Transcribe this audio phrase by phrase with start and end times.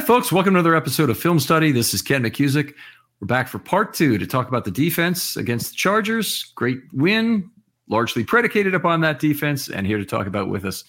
[0.00, 0.32] Hi, folks.
[0.32, 1.72] Welcome to another episode of Film Study.
[1.72, 2.72] This is Ken McKusick.
[3.20, 6.52] We're back for part two to talk about the defense against the Chargers.
[6.54, 7.50] Great win,
[7.86, 9.68] largely predicated upon that defense.
[9.68, 10.84] And here to talk about with us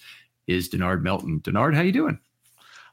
[0.46, 1.40] is Denard Melton.
[1.40, 2.18] Denard, how you doing?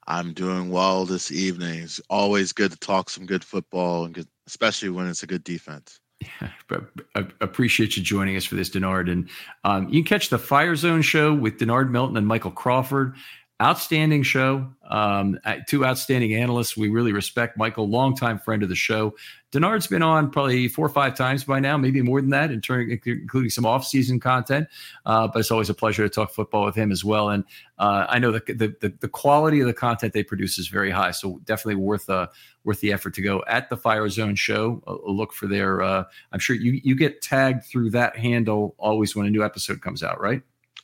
[0.08, 1.84] I'm doing well this evening.
[1.84, 5.46] It's always good to talk some good football, and good, especially when it's a good
[5.46, 6.02] defense.
[6.20, 6.84] Yeah, but
[7.16, 9.10] I appreciate you joining us for this, Denard.
[9.10, 9.30] And
[9.64, 13.16] um, you can catch the Fire Zone show with Denard Melton and Michael Crawford
[13.62, 14.68] outstanding show.
[14.90, 16.78] Um, two outstanding analysts.
[16.78, 19.16] We really respect Michael, longtime friend of the show.
[19.52, 22.62] Denard's been on probably four or five times by now, maybe more than that, in
[22.62, 24.68] turn, including some off-season content.
[25.06, 27.30] Uh, but it's always a pleasure to talk football with him as well.
[27.30, 27.44] And
[27.80, 28.42] uh, I know the,
[28.80, 32.28] the, the quality of the content they produce is very high, so definitely worth uh,
[32.64, 34.82] worth the effort to go at the Fire Zone show.
[34.88, 35.82] A, a look for their.
[35.82, 39.82] Uh, I'm sure you you get tagged through that handle always when a new episode
[39.82, 40.42] comes out, right?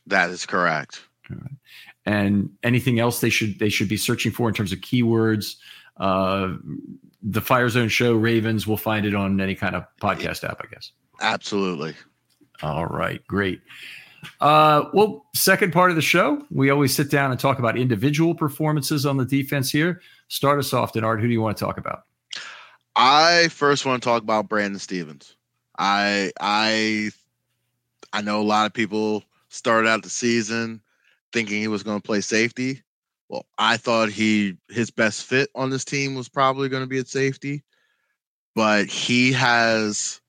[0.07, 1.01] That is correct.
[1.31, 1.51] All right
[2.05, 5.55] and anything else they should they should be searching for in terms of keywords.
[5.97, 6.55] Uh,
[7.23, 10.67] the Fire Zone Show Ravens will find it on any kind of podcast app, I
[10.71, 10.91] guess.
[11.21, 11.95] Absolutely.
[12.61, 13.61] All right, great.
[14.39, 18.35] Uh, well, second part of the show, we always sit down and talk about individual
[18.35, 20.01] performances on the defense here.
[20.27, 21.21] Start us off, Denard.
[21.21, 22.03] Who do you want to talk about?
[22.95, 25.35] I first want to talk about Brandon Stephens.
[25.77, 27.11] I I
[28.13, 30.81] I know a lot of people started out the season
[31.35, 32.81] thinking he was going to play safety.
[33.27, 36.97] Well, I thought he his best fit on this team was probably going to be
[36.97, 37.61] at safety,
[38.55, 40.21] but he has,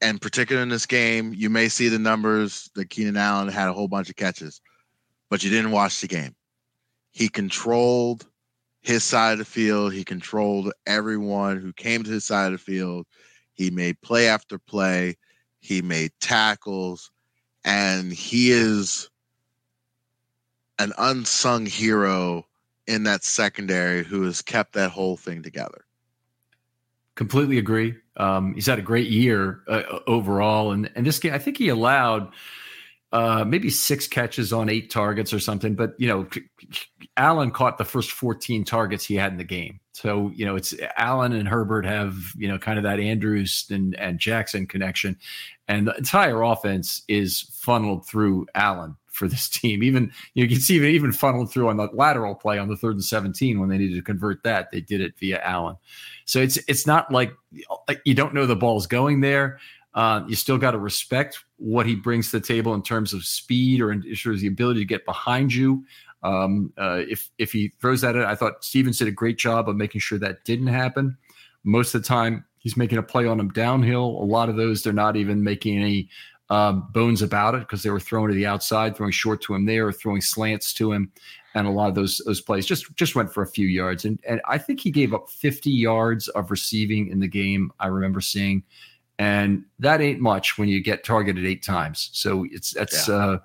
[0.00, 3.74] and particularly in this game, you may see the numbers that Keenan Allen had a
[3.74, 4.62] whole bunch of catches,
[5.28, 6.34] but you didn't watch the game.
[7.10, 8.26] He controlled
[8.80, 9.92] his side of the field.
[9.92, 13.06] He controlled everyone who came to his side of the field.
[13.52, 15.18] He made play after play.
[15.58, 17.10] He made tackles,
[17.62, 19.09] and he is
[20.80, 22.46] an unsung hero
[22.86, 25.84] in that secondary who has kept that whole thing together.
[27.14, 27.94] Completely agree.
[28.16, 31.68] Um, he's had a great year uh, overall, and and this game, I think he
[31.68, 32.32] allowed
[33.12, 35.74] uh, maybe six catches on eight targets or something.
[35.74, 36.26] But you know,
[37.16, 39.80] Allen caught the first fourteen targets he had in the game.
[39.92, 43.94] So you know, it's Allen and Herbert have you know kind of that Andrews and
[43.96, 45.18] and Jackson connection,
[45.68, 49.84] and the entire offense is funneled through Allen for this team.
[49.84, 52.94] Even you, can see even even funneled through on the lateral play on the third
[52.94, 55.76] and seventeen when they needed to convert that, they did it via Allen.
[56.24, 57.32] So it's it's not like
[58.04, 59.60] you don't know the ball's going there.
[59.92, 63.24] Uh, you still got to respect what he brings to the table in terms of
[63.24, 65.84] speed or terms the ability to get behind you.
[66.22, 69.68] Um, uh, if if he throws that, in, I thought Stephens did a great job
[69.68, 71.16] of making sure that didn't happen.
[71.64, 74.04] Most of the time, he's making a play on him downhill.
[74.04, 76.08] A lot of those, they're not even making any
[76.50, 79.64] um, bones about it because they were throwing to the outside, throwing short to him
[79.64, 81.10] there, throwing slants to him,
[81.54, 84.04] and a lot of those those plays just just went for a few yards.
[84.04, 87.72] And and I think he gave up 50 yards of receiving in the game.
[87.78, 88.64] I remember seeing,
[89.18, 92.10] and that ain't much when you get targeted eight times.
[92.12, 93.14] So it's that's yeah.
[93.14, 93.38] uh,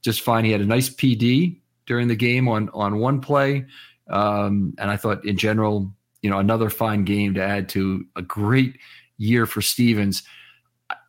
[0.00, 0.44] just fine.
[0.44, 3.66] He had a nice PD during the game on on one play,
[4.08, 5.92] um, and I thought in general,
[6.22, 8.78] you know, another fine game to add to a great
[9.18, 10.22] year for Stephens.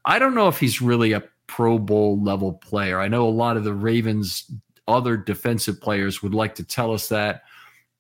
[0.06, 1.24] I don't know if he's really a
[1.54, 3.00] Pro Bowl level player.
[3.00, 4.52] I know a lot of the Ravens
[4.88, 7.44] other defensive players would like to tell us that,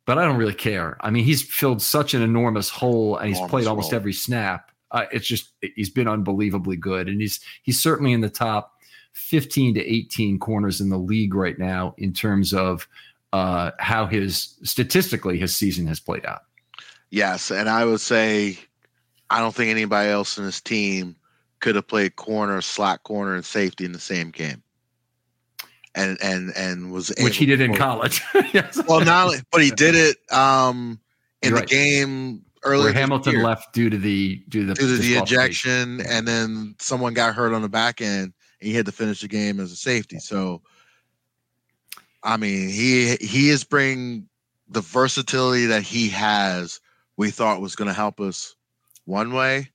[0.07, 0.97] but I don't really care.
[1.01, 3.99] I mean, he's filled such an enormous hole and he's enormous played almost role.
[3.99, 4.71] every snap.
[4.89, 8.73] Uh, it's just he's been unbelievably good, and he's he's certainly in the top
[9.11, 12.87] 15 to 18 corners in the league right now in terms of
[13.33, 16.41] uh, how his statistically his season has played out.
[17.11, 18.57] Yes, and I would say
[19.29, 21.17] I don't think anybody else in his team
[21.63, 24.61] could have played corner, slot corner, and safety in the same game.
[25.95, 28.21] And and and was which he did in college.
[28.53, 28.81] yes.
[28.85, 30.99] Well, not only, but he did it um,
[31.41, 31.69] in You're the right.
[31.69, 32.85] game earlier.
[32.85, 33.43] Where Hamilton year.
[33.43, 37.33] left due to the due to the, due to the ejection, and then someone got
[37.33, 40.19] hurt on the back end, and he had to finish the game as a safety.
[40.19, 40.63] So,
[42.23, 44.27] I mean, he he is bringing
[44.67, 46.81] the versatility that he has.
[47.15, 48.55] We thought was going to help us
[49.05, 49.69] one way.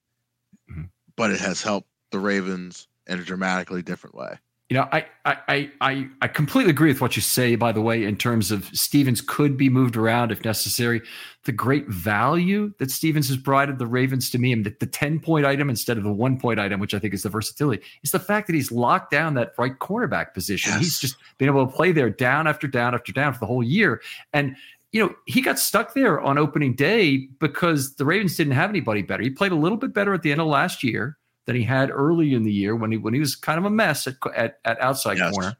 [1.19, 4.39] But it has helped the Ravens in a dramatically different way.
[4.71, 7.57] You know, I, I I I completely agree with what you say.
[7.57, 11.01] By the way, in terms of Stephens could be moved around if necessary.
[11.45, 15.21] The great value that Stephens has provided the Ravens to me, and the, the ten
[15.21, 18.11] point item instead of the one point item, which I think is the versatility, is
[18.11, 20.73] the fact that he's locked down that right cornerback position.
[20.73, 20.81] Yes.
[20.81, 23.63] He's just been able to play there down after down after down for the whole
[23.63, 24.03] year,
[24.35, 24.55] and
[24.93, 29.03] you know, he got stuck there on opening day because the Ravens didn't have anybody
[29.03, 29.23] better.
[29.23, 31.91] He played a little bit better at the end of last year than he had
[31.91, 34.59] early in the year when he when he was kind of a mess at at,
[34.65, 35.33] at outside yes.
[35.33, 35.57] corner,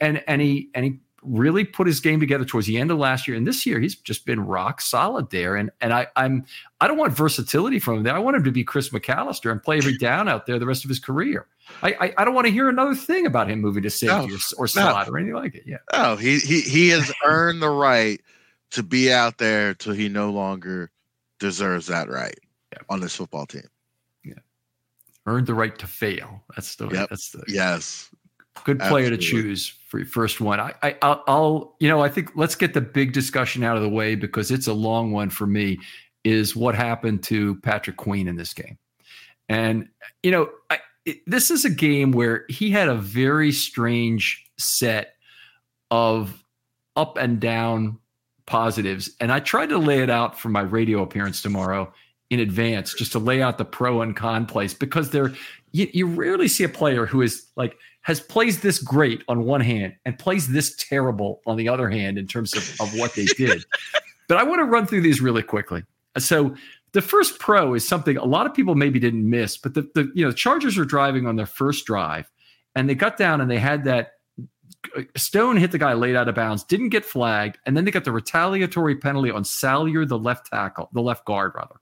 [0.00, 3.26] and and he and he really put his game together towards the end of last
[3.26, 3.36] year.
[3.36, 5.56] And this year, he's just been rock solid there.
[5.56, 6.44] And and I I'm
[6.80, 8.02] I don't want versatility from him.
[8.02, 8.14] There.
[8.14, 10.84] I want him to be Chris McAlister and play every down out there the rest
[10.84, 11.46] of his career.
[11.82, 14.34] I I, I don't want to hear another thing about him moving to safety no,
[14.34, 15.12] or, or slot no.
[15.12, 15.62] or anything like it.
[15.64, 15.78] Yeah.
[15.92, 18.20] Oh, he he he has earned the right
[18.74, 20.90] to be out there till he no longer
[21.38, 22.38] deserves that right
[22.72, 22.82] yeah.
[22.88, 23.68] on this football team.
[24.24, 24.34] Yeah.
[25.26, 26.42] Earned the right to fail.
[26.56, 27.08] That's the yep.
[27.08, 28.10] that's the yes.
[28.64, 29.16] Good player Absolutely.
[29.16, 30.60] to choose for your first one.
[30.60, 33.82] I, I I'll, I'll you know I think let's get the big discussion out of
[33.82, 35.78] the way because it's a long one for me.
[36.24, 38.78] Is what happened to Patrick Queen in this game,
[39.48, 39.88] and
[40.22, 45.16] you know I, it, this is a game where he had a very strange set
[45.90, 46.42] of
[46.96, 47.98] up and down
[48.46, 49.10] positives.
[49.20, 51.92] And I tried to lay it out for my radio appearance tomorrow
[52.30, 55.32] in advance, just to lay out the pro and con place because there
[55.72, 59.60] you, you rarely see a player who is like has plays this great on one
[59.60, 63.24] hand and plays this terrible on the other hand in terms of, of what they
[63.24, 63.64] did.
[64.28, 65.84] but I want to run through these really quickly.
[66.18, 66.54] So
[66.92, 70.10] the first pro is something a lot of people maybe didn't miss, but the, the
[70.14, 72.30] you know Chargers are driving on their first drive
[72.74, 74.12] and they got down and they had that
[75.16, 78.04] Stone hit the guy laid out of bounds, didn't get flagged, and then they got
[78.04, 81.76] the retaliatory penalty on Salyer, the left tackle, the left guard rather.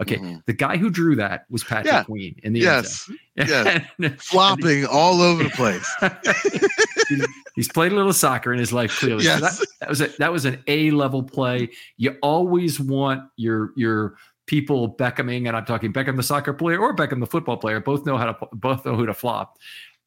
[0.00, 0.38] Okay, mm-hmm.
[0.46, 2.02] the guy who drew that was Patrick yeah.
[2.02, 3.84] Queen in the yes, yes,
[4.18, 5.88] flopping all over the place.
[7.54, 9.24] he's played a little soccer in his life, clearly.
[9.24, 9.58] Yes.
[9.58, 11.70] So that, that was a, that was an A level play.
[11.96, 14.16] You always want your your
[14.46, 17.78] people Beckhaming, and I'm talking Beckham the soccer player or Beckham the football player.
[17.78, 19.58] Both know how to both know who to flop.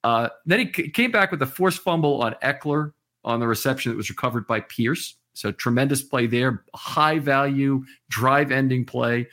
[0.08, 2.94] Uh, then he c- came back with a forced fumble on Ekeler
[3.26, 5.16] on the reception that was recovered by Pierce.
[5.34, 9.28] So tremendous play there, high value drive ending play.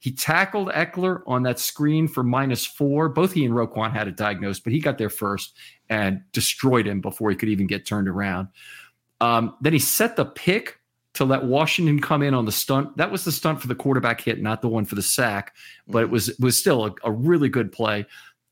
[0.00, 3.08] He tackled Ekeler on that screen for minus four.
[3.08, 5.54] Both he and Roquan had it diagnosed, but he got there first
[5.88, 8.48] and destroyed him before he could even get turned around.
[9.20, 10.80] Um, then he set the pick
[11.14, 12.96] to let Washington come in on the stunt.
[12.96, 15.54] That was the stunt for the quarterback hit, not the one for the sack,
[15.86, 18.06] but it was it was still a, a really good play.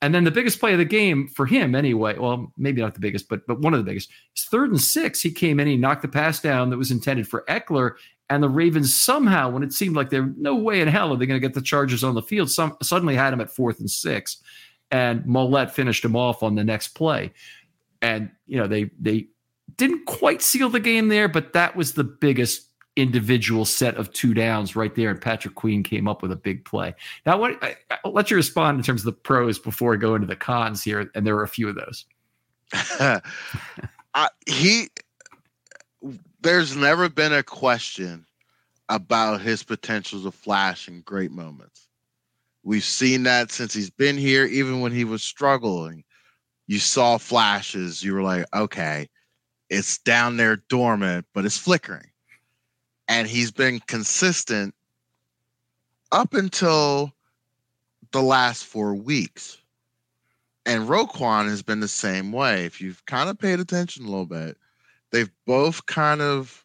[0.05, 3.01] And then the biggest play of the game for him, anyway, well, maybe not the
[3.01, 5.23] biggest, but but one of the biggest, is third and six.
[5.23, 7.93] He came in, he knocked the pass down that was intended for Ekeler,
[8.29, 11.25] and the Ravens somehow, when it seemed like there no way in hell are they
[11.25, 13.91] going to get the Chargers on the field, some suddenly had him at fourth and
[13.91, 14.43] six,
[14.91, 17.33] and Mollett finished him off on the next play,
[18.03, 19.29] and you know they they
[19.79, 24.35] didn't quite seal the game there, but that was the biggest individual set of two
[24.35, 26.95] downs right there, and Patrick Queen came up with a big play.
[27.27, 30.15] Now, what I, will let you respond in terms of the pros before I go
[30.15, 32.05] into the cons here, and there were a few of those.
[34.15, 34.89] uh, he,
[36.41, 38.27] there's never been a question
[38.89, 41.89] about his potential to flash in great moments.
[42.63, 46.05] We've seen that since he's been here, even when he was struggling.
[46.67, 49.09] You saw flashes, you were like, okay,
[49.69, 52.11] it's down there dormant, but it's flickering
[53.09, 54.75] and he's been consistent
[56.13, 57.13] up until
[58.13, 59.59] the last four weeks.
[60.67, 62.65] And Roquan has been the same way.
[62.65, 64.57] If you've kind of paid attention a little bit,
[65.11, 66.65] they've both kind of,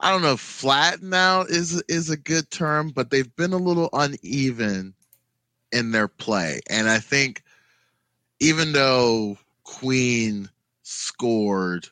[0.00, 3.90] I don't know, flattened out is is a good term, but they've been a little
[3.92, 4.94] uneven
[5.72, 6.60] in their play.
[6.70, 7.42] And I think
[8.40, 10.48] even though Queen
[10.82, 11.88] scored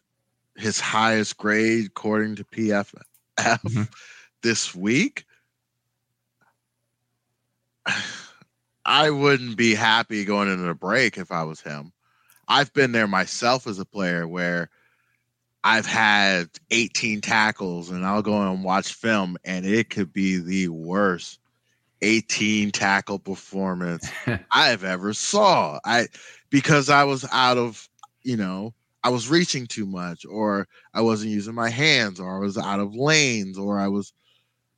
[0.57, 3.03] his highest grade according to PFF
[3.39, 3.83] mm-hmm.
[4.43, 5.25] this week,
[8.85, 11.93] I wouldn't be happy going into a break if I was him.
[12.49, 14.69] I've been there myself as a player where
[15.63, 20.69] I've had 18 tackles and I'll go and watch film and it could be the
[20.69, 21.39] worst
[22.03, 24.11] 18 tackle performance
[24.51, 25.79] I've ever saw.
[25.85, 26.09] I
[26.51, 27.89] because I was out of,
[28.23, 32.39] you know, I was reaching too much or I wasn't using my hands or I
[32.39, 34.13] was out of lanes or I was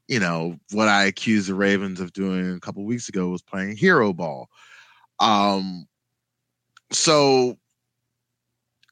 [0.09, 3.76] you know, what I accused the Ravens of doing a couple weeks ago was playing
[3.76, 4.49] hero ball.
[5.21, 5.87] Um
[6.92, 7.56] so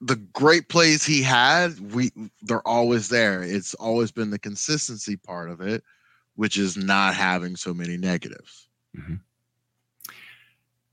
[0.01, 2.11] the great plays he had, we
[2.43, 3.43] they're always there.
[3.43, 5.83] It's always been the consistency part of it,
[6.37, 8.69] which is not having so many negatives.
[8.97, 9.15] Mm-hmm.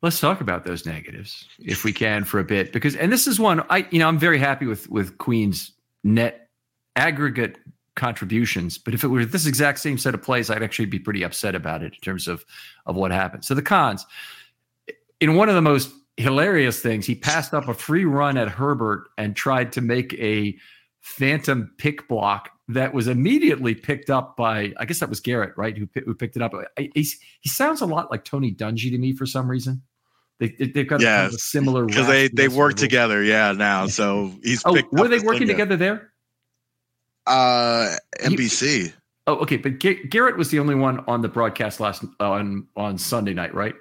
[0.01, 3.39] Let's talk about those negatives if we can for a bit, because and this is
[3.39, 5.71] one I you know I'm very happy with with Queen's
[6.03, 6.49] net
[6.95, 7.57] aggregate
[7.95, 11.23] contributions, but if it were this exact same set of plays, I'd actually be pretty
[11.23, 12.45] upset about it in terms of
[12.85, 13.45] of what happened.
[13.45, 14.05] So the cons
[15.19, 17.05] in one of the most hilarious things.
[17.05, 20.55] He passed up a free run at Herbert and tried to make a
[21.01, 25.77] phantom pick block that was immediately picked up by I guess that was Garrett, right?
[25.77, 26.53] Who, who picked it up.
[26.77, 27.03] he
[27.45, 29.81] sounds a lot like Tony Dungy to me for some reason.
[30.41, 33.51] They, they've got yeah, kind of a similar because they they work together, yeah.
[33.51, 36.11] Now, so he's oh, were they working together there?
[37.27, 38.85] Uh, NBC.
[38.87, 38.93] He,
[39.27, 43.35] oh, okay, but Garrett was the only one on the broadcast last on on Sunday
[43.35, 43.75] night, right?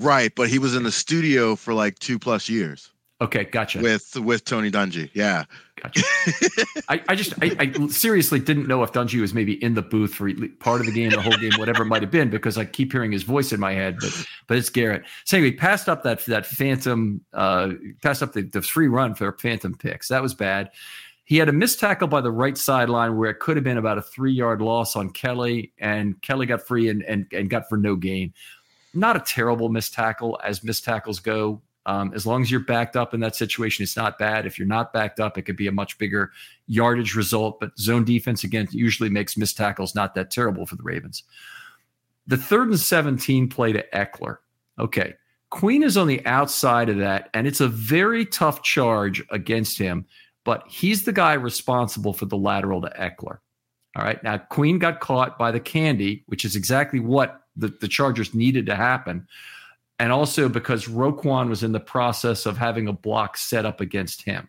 [0.00, 2.90] Right, but he was in the studio for like two plus years.
[3.20, 3.78] Okay, gotcha.
[3.78, 5.44] With with Tony Dungy, yeah.
[5.82, 6.02] Gotcha.
[6.88, 10.14] I, I just I, I, seriously didn't know if Dungy was maybe in the booth
[10.14, 12.64] for part of the game, the whole game, whatever it might have been, because I
[12.64, 13.96] keep hearing his voice in my head.
[14.00, 15.04] But but it's Garrett.
[15.24, 17.70] So anyway, passed up that that phantom, uh,
[18.02, 20.08] passed up the, the free run for phantom picks.
[20.08, 20.70] That was bad.
[21.24, 23.98] He had a missed tackle by the right sideline where it could have been about
[23.98, 27.76] a three yard loss on Kelly, and Kelly got free and and, and got for
[27.76, 28.34] no gain
[28.94, 31.62] not a terrible missed tackle as missed tackles go.
[31.86, 34.46] Um, as long as you're backed up in that situation, it's not bad.
[34.46, 36.30] If you're not backed up, it could be a much bigger
[36.66, 37.58] yardage result.
[37.58, 41.22] But zone defense, again, usually makes missed tackles not that terrible for the Ravens.
[42.26, 44.38] The third and 17 play to Ekeler.
[44.78, 45.14] Okay.
[45.50, 50.06] Queen is on the outside of that, and it's a very tough charge against him,
[50.44, 53.38] but he's the guy responsible for the lateral to Ekeler.
[53.96, 54.22] All right.
[54.22, 58.66] Now, Queen got caught by the candy, which is exactly what the, the Chargers needed
[58.66, 59.26] to happen.
[60.00, 64.22] And also because Roquan was in the process of having a block set up against
[64.22, 64.48] him.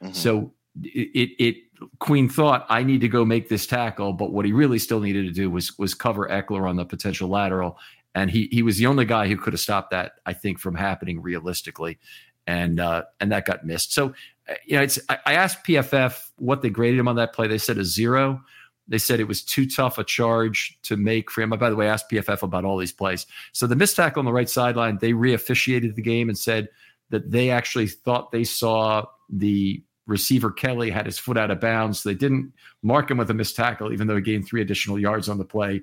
[0.00, 0.12] Mm-hmm.
[0.12, 0.52] So
[0.84, 1.56] it, it,
[1.98, 4.12] Queen thought, I need to go make this tackle.
[4.12, 7.28] But what he really still needed to do was, was cover Ekeler on the potential
[7.28, 7.76] lateral.
[8.14, 10.76] And he, he was the only guy who could have stopped that, I think, from
[10.76, 11.98] happening realistically.
[12.46, 13.92] And, uh, and that got missed.
[13.94, 14.14] So,
[14.48, 17.48] uh, you know, it's, I, I asked PFF what they graded him on that play.
[17.48, 18.40] They said a zero.
[18.86, 21.50] They said it was too tough a charge to make for him.
[21.50, 23.26] By the way, asked PFF about all these plays.
[23.52, 26.68] So the missed tackle on the right sideline, they reofficiated the game and said
[27.10, 32.02] that they actually thought they saw the receiver Kelly had his foot out of bounds.
[32.02, 35.28] They didn't mark him with a missed tackle, even though he gained three additional yards
[35.28, 35.82] on the play,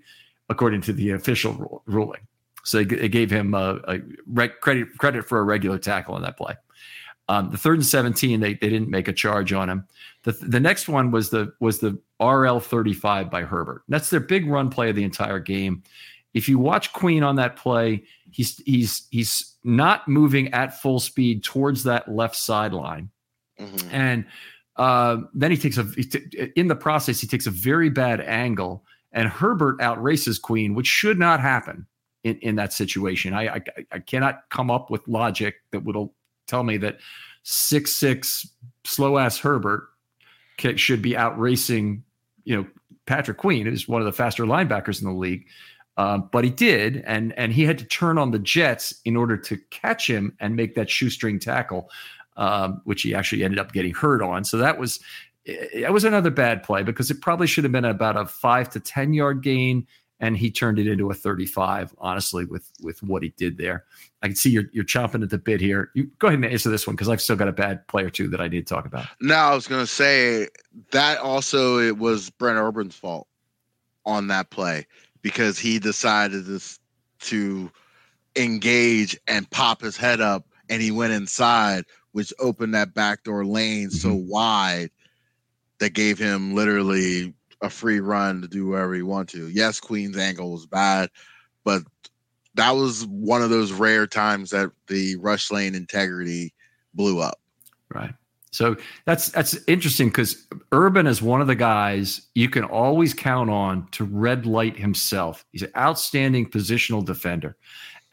[0.49, 2.21] according to the official ruling.
[2.63, 3.99] So they, gave him a, a
[4.61, 6.55] credit credit for a regular tackle on that play.
[7.27, 9.87] Um, the third and 17, they, they didn't make a charge on him.
[10.23, 13.83] The, the next one was the was the RL 35 by Herbert.
[13.87, 15.83] That's their big run play of the entire game.
[16.33, 21.43] If you watch Queen on that play, he's he's he's not moving at full speed
[21.43, 23.09] towards that left sideline,
[23.59, 23.89] mm-hmm.
[23.93, 24.25] and
[24.77, 25.85] uh, then he takes a
[26.57, 31.19] in the process he takes a very bad angle, and Herbert outraces Queen, which should
[31.19, 31.85] not happen
[32.23, 33.33] in, in that situation.
[33.33, 33.61] I, I
[33.91, 35.97] I cannot come up with logic that would
[36.47, 36.99] tell me that
[37.43, 38.47] six six
[38.85, 39.89] slow ass Herbert
[40.75, 42.03] should be out racing,
[42.43, 42.67] you know,
[43.05, 45.45] Patrick Queen, who's one of the faster linebackers in the league.
[45.97, 49.35] Um, but he did, and and he had to turn on the Jets in order
[49.37, 51.89] to catch him and make that shoestring tackle,
[52.37, 54.45] um, which he actually ended up getting hurt on.
[54.45, 54.99] So that was
[55.45, 58.79] that was another bad play because it probably should have been about a five to
[58.79, 59.85] ten yard gain
[60.21, 63.83] and he turned it into a 35 honestly with with what he did there.
[64.21, 65.89] I can see you're, you're chomping at the bit here.
[65.95, 68.29] You go ahead and answer this one because i've still got a bad player too
[68.29, 69.07] that i need to talk about.
[69.19, 70.47] No i was going to say
[70.91, 73.27] that also it was brent urban's fault
[74.05, 74.87] on that play
[75.21, 76.59] because he decided to,
[77.19, 77.71] to
[78.35, 83.87] engage and pop his head up and he went inside which opened that backdoor lane
[83.87, 83.95] mm-hmm.
[83.95, 84.89] so wide
[85.79, 89.49] that gave him literally a free run to do whatever you want to.
[89.49, 91.09] Yes, Queen's angle was bad,
[91.63, 91.83] but
[92.55, 96.53] that was one of those rare times that the rush lane integrity
[96.93, 97.39] blew up.
[97.93, 98.13] Right.
[98.51, 98.75] So
[99.05, 103.87] that's that's interesting because Urban is one of the guys you can always count on
[103.91, 105.45] to red light himself.
[105.53, 107.55] He's an outstanding positional defender.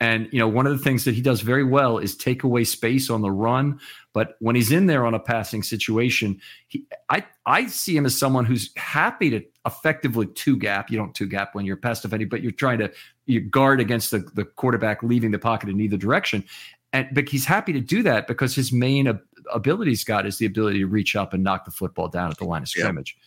[0.00, 2.64] And you know, one of the things that he does very well is take away
[2.64, 3.80] space on the run.
[4.12, 8.16] But when he's in there on a passing situation, he, I I see him as
[8.16, 10.90] someone who's happy to effectively two gap.
[10.90, 12.92] You don't two gap when you're pass defending, but you're trying to
[13.26, 16.44] you guard against the, the quarterback leaving the pocket in either direction.
[16.92, 19.20] And but he's happy to do that because his main
[19.52, 22.38] ability he's got is the ability to reach up and knock the football down at
[22.38, 23.16] the line of scrimmage.
[23.18, 23.24] Yeah.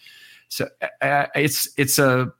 [0.47, 0.67] So
[1.01, 2.33] uh, it's it's a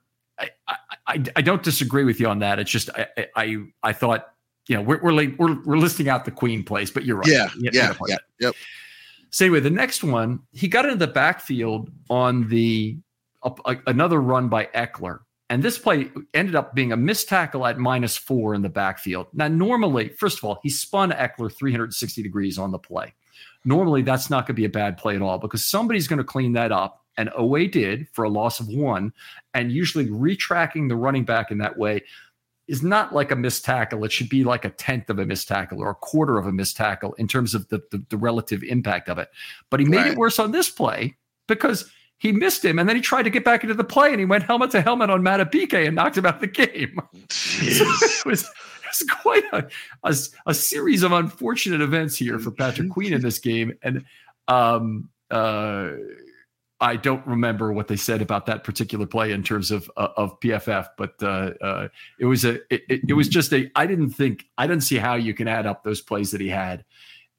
[0.68, 2.58] I, I, I don't disagree with you on that.
[2.58, 4.32] It's just I I, I thought
[4.66, 7.28] you know we're we're, late, we're we're listing out the Queen plays, but you're right.
[7.28, 8.54] Yeah, you, yeah, yeah, yep.
[9.30, 12.98] So anyway, the next one he got into the backfield on the
[13.42, 17.78] uh, another run by Ekeler, and this play ended up being a missed tackle at
[17.78, 19.26] minus four in the backfield.
[19.32, 23.14] Now, normally, first of all, he spun Ekeler 360 degrees on the play.
[23.64, 26.24] Normally, that's not going to be a bad play at all because somebody's going to
[26.24, 27.01] clean that up.
[27.16, 29.12] And Oweh did for a loss of one.
[29.54, 32.02] And usually, retracking the running back in that way
[32.68, 34.04] is not like a missed tackle.
[34.04, 36.52] It should be like a tenth of a missed tackle or a quarter of a
[36.52, 39.28] missed tackle in terms of the, the, the relative impact of it.
[39.68, 40.12] But he made right.
[40.12, 41.16] it worse on this play
[41.48, 44.20] because he missed him and then he tried to get back into the play and
[44.20, 47.00] he went helmet to helmet on Madubuike and knocked him out of the game.
[47.30, 48.48] so it was
[49.00, 49.66] was quite a,
[50.04, 50.14] a,
[50.46, 53.72] a, series of unfortunate events here for Patrick Queen in this game.
[53.82, 54.04] And
[54.48, 55.92] um, uh,
[56.82, 60.38] I don't remember what they said about that particular play in terms of uh, of
[60.40, 64.46] PFF, but uh, uh, it was a it, it, was just a I didn't think
[64.58, 66.84] I didn't see how you can add up those plays that he had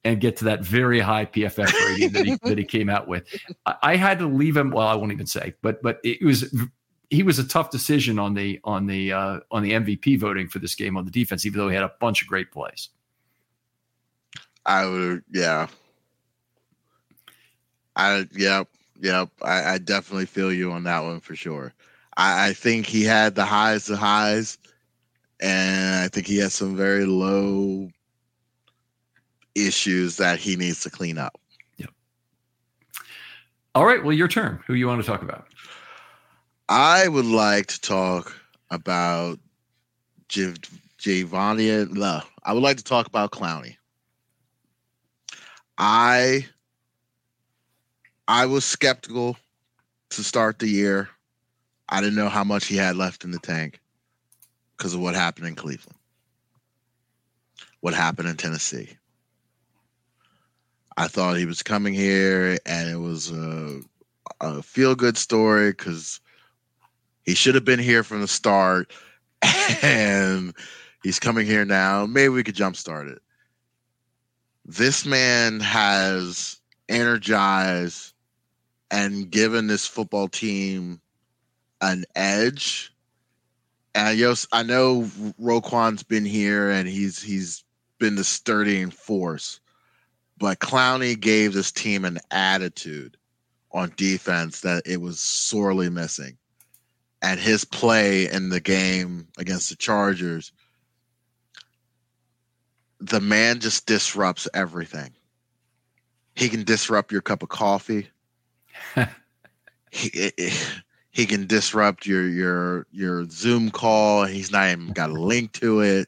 [0.06, 3.28] and get to that very high PFF rating that he that he came out with.
[3.66, 4.72] I, I had to leave him.
[4.72, 6.56] Well, I won't even say, but but it was
[7.10, 10.60] he was a tough decision on the on the uh, on the MVP voting for
[10.60, 12.88] this game on the defense, even though he had a bunch of great plays.
[14.66, 15.68] I would, yeah.
[17.98, 18.64] I yeah,
[19.04, 19.26] yeah.
[19.42, 21.74] I, I definitely feel you on that one for sure.
[22.16, 24.58] I, I think he had the highs, the highs,
[25.42, 27.90] and I think he has some very low
[29.56, 31.40] issues that he needs to clean up.
[31.78, 31.90] Yep.
[33.76, 34.02] All right.
[34.02, 34.60] Well, your turn.
[34.66, 35.48] Who you want to talk about?
[36.70, 38.34] I would like to talk
[38.72, 39.38] about
[40.30, 40.54] J-
[40.98, 41.92] Javani.
[41.92, 43.76] No, I would like to talk about Clowney.
[45.78, 46.48] I
[48.28, 49.38] I was skeptical
[50.12, 51.10] to start the year.
[51.90, 53.80] I didn't know how much he had left in the tank
[54.78, 55.98] because of what happened in Cleveland,
[57.82, 58.90] what happened in Tennessee.
[60.96, 63.82] I thought he was coming here and it was a,
[64.40, 66.22] a feel good story because
[67.26, 68.92] he should have been here from the start,
[69.82, 70.54] and
[71.04, 72.06] he's coming here now.
[72.06, 73.22] Maybe we could jumpstart it.
[74.66, 76.60] This man has
[76.90, 78.13] energized
[78.94, 81.02] and given this football team
[81.82, 82.94] an edge.
[83.96, 87.64] And yes, I know Roquan's been here and he's he's
[87.98, 89.60] been the sturdy force,
[90.38, 93.18] but Clowney gave this team an attitude
[93.72, 96.38] on defense that it was sorely missing
[97.24, 100.52] at his play in the game against the Chargers,
[103.00, 105.16] the man just disrupts everything.
[106.36, 108.10] He can disrupt your cup of coffee.
[109.92, 110.54] He, eh, eh,
[111.12, 114.26] he can disrupt your your your Zoom call.
[114.26, 116.08] He's not even got a link to it.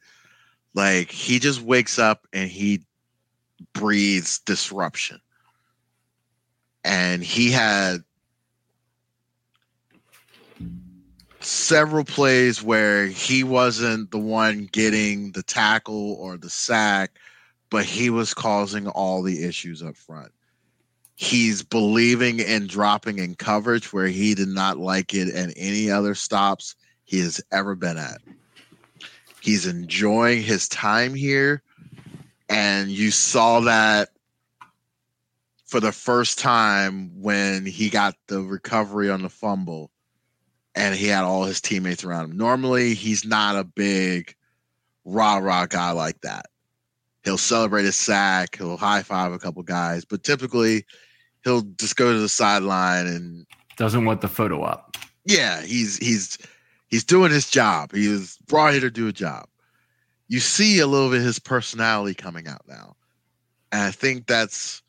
[0.73, 2.82] Like he just wakes up and he
[3.73, 5.21] breathes disruption.
[6.84, 8.04] And he had
[11.39, 17.12] several plays where he wasn't the one getting the tackle or the sack,
[17.69, 20.32] but he was causing all the issues up front.
[21.15, 26.13] He's believing in dropping in coverage where he did not like it and any other
[26.13, 26.75] stops
[27.06, 28.21] he has ever been at.
[29.39, 31.62] He's enjoying his time here.
[32.49, 34.10] And you saw that
[35.65, 39.91] for the first time when he got the recovery on the fumble
[40.75, 42.38] and he had all his teammates around him.
[42.38, 44.36] Normally, he's not a big
[45.06, 46.47] rah rah guy like that.
[47.23, 50.86] He'll celebrate a sack, he'll high five a couple guys, but typically
[51.45, 53.45] he'll just go to the sideline and
[53.77, 54.97] doesn't want the photo up.
[55.23, 56.38] Yeah, he's he's
[56.89, 57.93] he's doing his job.
[57.93, 59.47] He was brought here to do a job.
[60.27, 62.95] You see a little bit of his personality coming out now.
[63.71, 64.81] And I think that's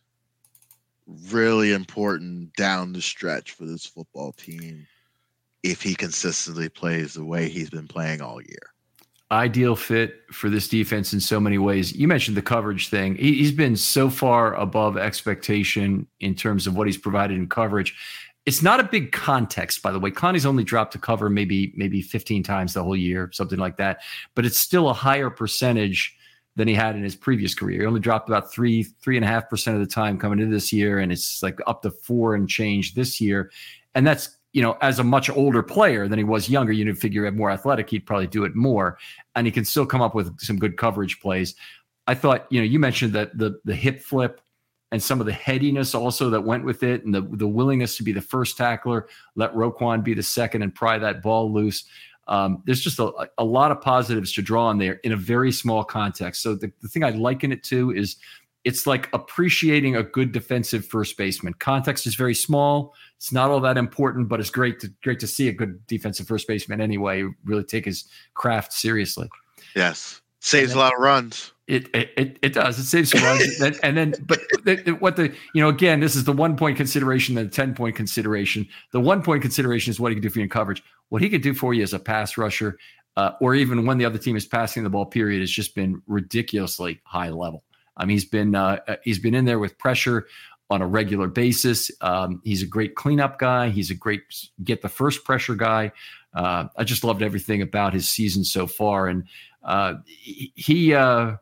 [1.31, 4.87] really important down the stretch for this football team
[5.63, 8.73] if he consistently plays the way he's been playing all year.
[9.33, 11.93] Ideal fit for this defense in so many ways.
[11.93, 13.17] You mentioned the coverage thing.
[13.17, 17.97] He, has been so far above expectation in terms of what he's provided in coverage.
[18.45, 20.13] It's not a big context, by the way.
[20.13, 23.99] Clowney's only dropped to cover maybe maybe 15 times the whole year, something like that.
[24.37, 26.17] But it's still a higher percentage
[26.55, 27.81] than he had in his previous career.
[27.81, 30.55] He only dropped about three, three and a half percent of the time coming into
[30.55, 33.51] this year, and it's like up to four and change this year.
[33.97, 36.95] And that's you know, as a much older player than he was younger, you know,
[36.95, 38.97] figure more athletic, he'd probably do it more.
[39.35, 41.55] And he can still come up with some good coverage plays.
[42.07, 44.41] I thought, you know, you mentioned that the the hip flip
[44.93, 48.03] and some of the headiness also that went with it and the, the willingness to
[48.03, 51.85] be the first tackler, let Roquan be the second and pry that ball loose.
[52.27, 55.53] Um, there's just a, a lot of positives to draw on there in a very
[55.53, 56.41] small context.
[56.41, 58.17] So the, the thing I liken it to is
[58.67, 61.55] it's like appreciating a good defensive first baseman.
[61.55, 62.95] Context is very small.
[63.17, 66.27] It's not all that important, but it's great to great to see a good defensive
[66.27, 67.25] first baseman anyway.
[67.45, 69.29] Really take his craft seriously.
[69.77, 71.53] Yes, saves then, a lot of runs.
[71.69, 72.77] It it it does.
[72.81, 76.25] It saves runs, and, and then but the, what the you know again this is
[76.25, 78.67] the one point consideration, the ten point consideration.
[78.91, 80.83] The one point consideration is what he can do for you in coverage.
[81.11, 82.79] What he could do for you as a pass rusher,
[83.17, 85.07] uh, or even when the other team is passing the ball.
[85.07, 87.63] Period has just been ridiculously high level.
[87.97, 90.27] Um, he's been uh, uh, he's been in there with pressure
[90.71, 91.91] on a regular basis.
[92.01, 93.69] Um, he's a great cleanup guy.
[93.69, 94.23] He's a great
[94.65, 95.93] get the first pressure guy.
[96.35, 99.25] Uh, I just loved everything about his season so far, and
[99.63, 101.37] uh, he uh,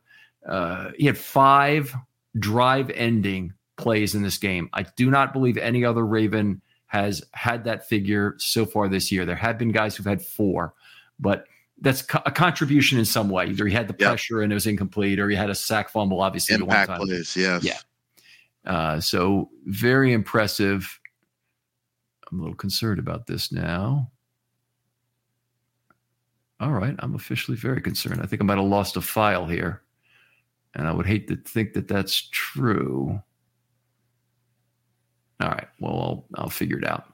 [0.47, 1.95] uh, he had five
[2.39, 4.69] drive ending plays in this game.
[4.73, 9.25] I do not believe any other Raven has had that figure so far this year.
[9.25, 10.75] There have been guys who've had four,
[11.19, 11.47] but
[11.85, 13.47] that's co- a contribution in some way.
[13.47, 14.09] Either he had the yep.
[14.09, 16.21] pressure and it was incomplete, or he had a sack fumble.
[16.21, 17.37] Obviously, impact plays.
[17.37, 17.63] Yes.
[17.63, 17.79] Yeah.
[18.65, 20.99] Uh, so very impressive.
[22.33, 24.11] I'm a little concerned about this now.
[26.61, 28.23] All right, I'm officially very concerned.
[28.23, 29.83] I think I might have lost a file here,
[30.75, 33.21] and I would hate to think that that's true.
[35.41, 37.05] All right, well, I'll, I'll figure it out.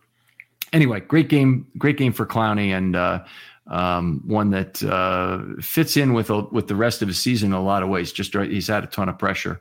[0.73, 3.25] Anyway, great game, great game for Clowney, and uh,
[3.67, 7.53] um, one that uh, fits in with a, with the rest of his season in
[7.53, 8.13] a lot of ways.
[8.13, 9.61] Just right, he's had a ton of pressure.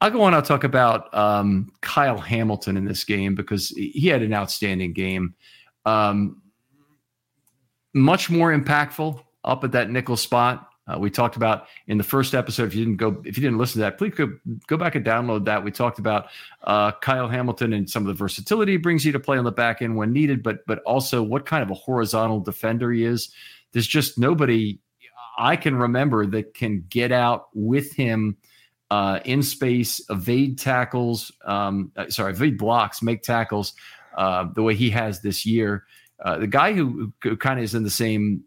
[0.00, 0.34] I'll go on.
[0.34, 5.34] I'll talk about um, Kyle Hamilton in this game because he had an outstanding game.
[5.86, 6.42] Um,
[7.94, 10.71] much more impactful up at that nickel spot.
[10.86, 12.64] Uh, we talked about in the first episode.
[12.64, 14.32] If you didn't go, if you didn't listen to that, please go,
[14.66, 15.62] go back and download that.
[15.62, 16.26] We talked about
[16.64, 19.52] uh, Kyle Hamilton and some of the versatility he brings you to play on the
[19.52, 23.32] back end when needed, but but also what kind of a horizontal defender he is.
[23.72, 24.80] There's just nobody
[25.38, 28.36] I can remember that can get out with him
[28.90, 31.32] uh, in space, evade tackles.
[31.44, 33.72] Um, uh, sorry, evade blocks, make tackles
[34.16, 35.84] uh, the way he has this year.
[36.22, 38.42] Uh, the guy who, who kind of is in the same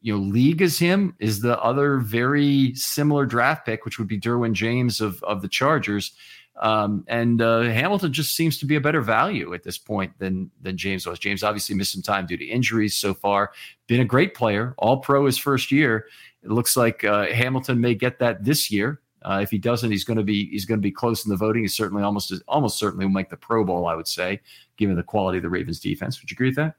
[0.00, 4.18] you know league as him is the other very similar draft pick, which would be
[4.18, 6.12] Derwin James of of the Chargers.
[6.60, 10.50] Um, and uh, Hamilton just seems to be a better value at this point than
[10.60, 11.18] than James was.
[11.18, 13.52] James obviously missed some time due to injuries so far.
[13.86, 16.06] Been a great player, All Pro his first year.
[16.42, 19.00] It looks like uh, Hamilton may get that this year.
[19.22, 21.36] Uh, if he doesn't, he's going to be he's going to be close in the
[21.36, 21.62] voting.
[21.62, 23.86] He's certainly almost almost certainly will make the Pro Bowl.
[23.86, 24.40] I would say,
[24.76, 26.20] given the quality of the Ravens defense.
[26.20, 26.76] Would you agree with that?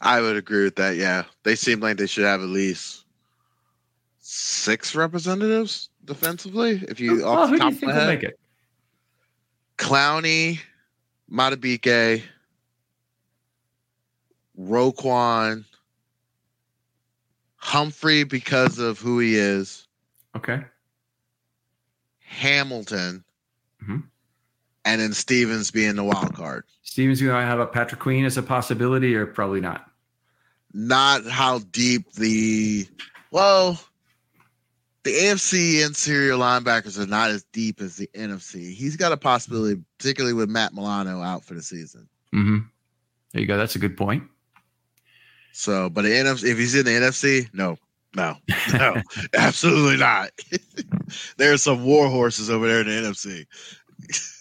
[0.00, 0.96] I would agree with that.
[0.96, 3.04] Yeah, they seem like they should have at least
[4.20, 6.82] six representatives defensively.
[6.88, 8.38] If you, oh, who do you think will make it?
[9.78, 10.60] Clowney,
[11.30, 12.22] Madubuike,
[14.58, 15.64] Roquan,
[17.56, 19.86] Humphrey because of who he is.
[20.36, 20.62] Okay.
[22.18, 23.24] Hamilton,
[23.82, 23.98] mm-hmm.
[24.84, 26.64] and then Stephens being the wild card.
[26.94, 29.90] Stephens, you know, have a Patrick Queen as a possibility, or probably not?
[30.72, 32.86] Not how deep the
[33.32, 33.80] well,
[35.02, 38.72] the AFC interior linebackers are not as deep as the NFC.
[38.72, 42.08] He's got a possibility, particularly with Matt Milano out for the season.
[42.32, 42.58] Mm-hmm.
[43.32, 43.56] There you go.
[43.56, 44.22] That's a good point.
[45.50, 47.76] So, but the NFC, if he's in the NFC, no,
[48.14, 48.36] no,
[48.72, 49.02] no,
[49.36, 50.30] absolutely not.
[51.38, 53.46] There's some war horses over there in the NFC.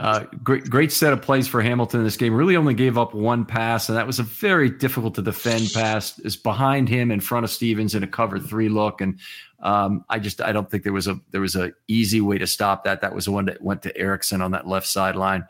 [0.00, 2.34] Uh, great, great set of plays for Hamilton in this game.
[2.34, 6.18] Really only gave up one pass, and that was a very difficult to defend pass.
[6.20, 9.18] Is behind him in front of Stephens in a cover three look, and
[9.62, 12.46] um, I just I don't think there was a there was a easy way to
[12.46, 13.02] stop that.
[13.02, 15.44] That was the one that went to Erickson on that left sideline.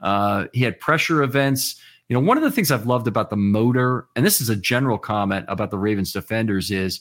[0.00, 1.78] Uh, he had pressure events.
[2.08, 4.56] You know, one of the things I've loved about the motor, and this is a
[4.56, 7.00] general comment about the Ravens defenders, is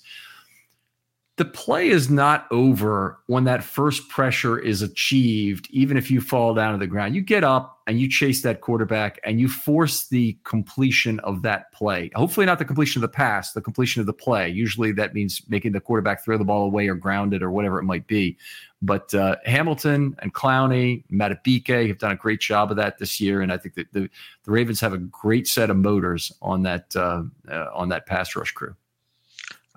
[1.40, 6.54] the play is not over when that first pressure is achieved, even if you fall
[6.54, 7.16] down to the ground.
[7.16, 11.72] You get up and you chase that quarterback and you force the completion of that
[11.72, 12.12] play.
[12.14, 14.50] Hopefully, not the completion of the pass, the completion of the play.
[14.50, 17.80] Usually that means making the quarterback throw the ball away or ground it or whatever
[17.80, 18.38] it might be.
[18.82, 23.42] But uh, Hamilton and Clowney, Madubuike have done a great job of that this year,
[23.42, 24.10] and I think that the,
[24.44, 28.36] the Ravens have a great set of motors on that uh, uh, on that pass
[28.36, 28.76] rush crew.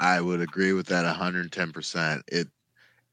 [0.03, 2.23] I would agree with that 110%.
[2.27, 2.49] It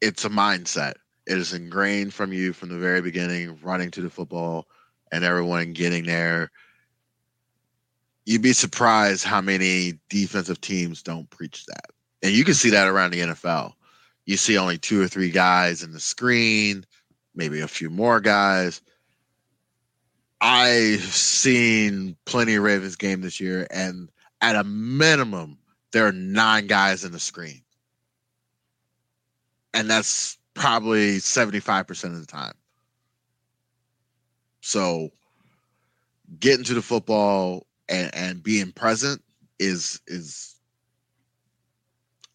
[0.02, 0.94] it's a mindset.
[1.28, 4.66] It is ingrained from you from the very beginning, running to the football
[5.12, 6.50] and everyone getting there.
[8.26, 11.92] You'd be surprised how many defensive teams don't preach that.
[12.24, 13.74] And you can see that around the NFL.
[14.26, 16.86] You see only two or three guys in the screen,
[17.36, 18.82] maybe a few more guys.
[20.42, 24.10] I've seen plenty of Ravens game this year, and
[24.42, 25.60] at a minimum,
[25.92, 27.62] there are nine guys in the screen.
[29.74, 32.54] And that's probably 75% of the time.
[34.62, 35.10] So
[36.40, 39.22] getting to the football and, and being present
[39.58, 40.56] is is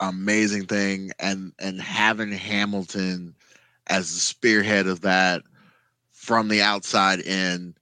[0.01, 3.35] amazing thing and and having Hamilton
[3.87, 5.43] as the spearhead of that
[6.11, 7.75] from the outside in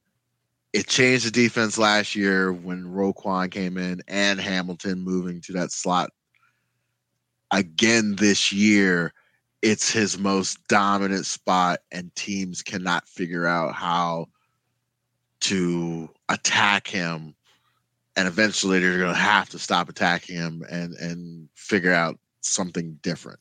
[0.73, 5.71] it changed the defense last year when Roquan came in and Hamilton moving to that
[5.71, 6.11] slot.
[7.51, 9.13] Again, this year,
[9.61, 14.27] it's his most dominant spot, and teams cannot figure out how
[15.41, 17.35] to attack him.
[18.17, 22.99] And eventually, they're going to have to stop attacking him and and figure out something
[23.03, 23.39] different.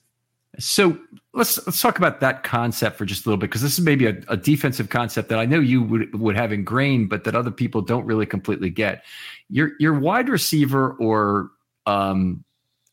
[0.60, 0.98] So
[1.34, 4.06] let's let's talk about that concept for just a little bit because this is maybe
[4.06, 7.52] a, a, defensive concept that I know you would would have ingrained, but that other
[7.52, 9.04] people don't really completely get.
[9.50, 11.52] Your your wide receiver or
[11.86, 12.44] um,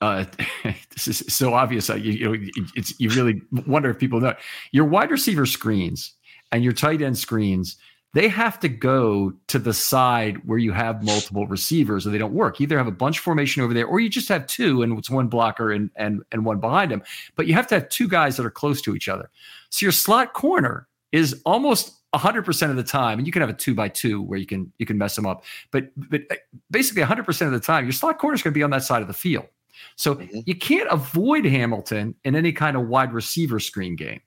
[0.01, 0.25] uh,
[0.91, 1.89] this is so obvious.
[1.89, 4.35] You, you know, it's you really wonder if people know
[4.71, 6.15] your wide receiver screens
[6.53, 7.77] and your tight end screens
[8.15, 12.33] they have to go to the side where you have multiple receivers or they don't
[12.33, 12.61] work.
[12.61, 15.29] either have a bunch formation over there or you just have two and it's one
[15.29, 17.03] blocker and and and one behind them.
[17.37, 19.31] But you have to have two guys that are close to each other.
[19.71, 23.55] So your slot corner is almost 100% of the time and you can have a
[23.55, 25.45] 2 by 2 where you can you can mess them up.
[25.71, 26.37] But but uh,
[26.71, 29.03] basically 100% of the time your slot corner is going to be on that side
[29.03, 29.47] of the field.
[29.97, 30.41] So mm-hmm.
[30.47, 34.21] you can't avoid Hamilton in any kind of wide receiver screen game.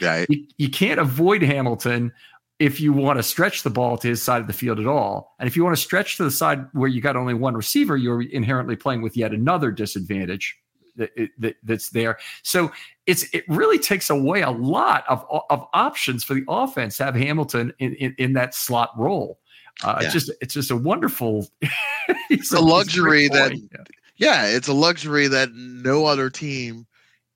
[0.00, 0.26] Right.
[0.28, 2.12] You, you can't avoid Hamilton
[2.58, 5.34] if you want to stretch the ball to his side of the field at all.
[5.38, 7.96] And if you want to stretch to the side where you got only one receiver,
[7.96, 10.58] you're inherently playing with yet another disadvantage
[10.96, 12.18] that, that, that's there.
[12.42, 12.72] So
[13.06, 17.14] it's it really takes away a lot of, of options for the offense to have
[17.14, 19.38] Hamilton in, in, in that slot role.
[19.84, 20.06] Uh, yeah.
[20.06, 21.46] It's just it's just a wonderful.
[22.30, 23.84] it's a luxury that yeah.
[24.16, 26.86] yeah, it's a luxury that no other team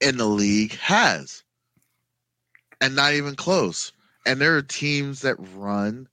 [0.01, 1.43] in the league has,
[2.81, 3.93] and not even close
[4.31, 6.07] and there are teams that run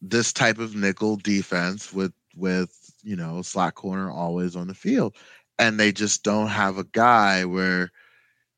[0.00, 5.16] this type of nickel defense with with you know slot corner always on the field.
[5.58, 7.90] And they just don't have a guy where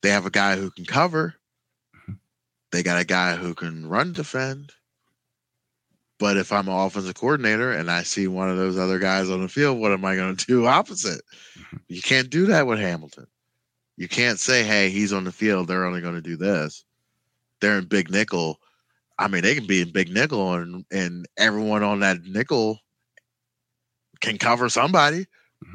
[0.02, 1.34] they have a guy who can cover.
[1.96, 2.12] Mm-hmm.
[2.70, 4.72] they got a guy who can run defend.
[6.18, 9.40] But if i'm an offensive coordinator and i see one of those other guys on
[9.40, 11.22] the field what am i going to do opposite?
[11.58, 11.76] Mm-hmm.
[11.88, 13.26] you can't do that with hamilton.
[13.96, 15.66] You can't say hey he's on the field.
[15.66, 16.84] They're only going to do this
[17.64, 18.60] they're in big nickel.
[19.18, 22.80] I mean, they can be in big nickel, and and everyone on that nickel
[24.20, 25.26] can cover somebody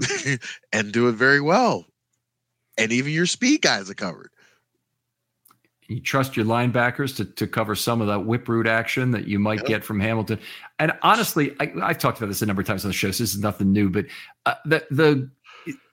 [0.01, 0.35] mm-hmm.
[0.73, 1.85] and do it very well.
[2.77, 4.31] And even your speed guys are covered.
[5.87, 9.39] You trust your linebackers to, to cover some of that whip route action that you
[9.39, 9.65] might yep.
[9.65, 10.39] get from Hamilton.
[10.77, 13.23] And honestly, I, have talked about this a number of times on the show, so
[13.23, 13.89] this is nothing new.
[13.89, 14.05] But
[14.45, 15.29] uh, the the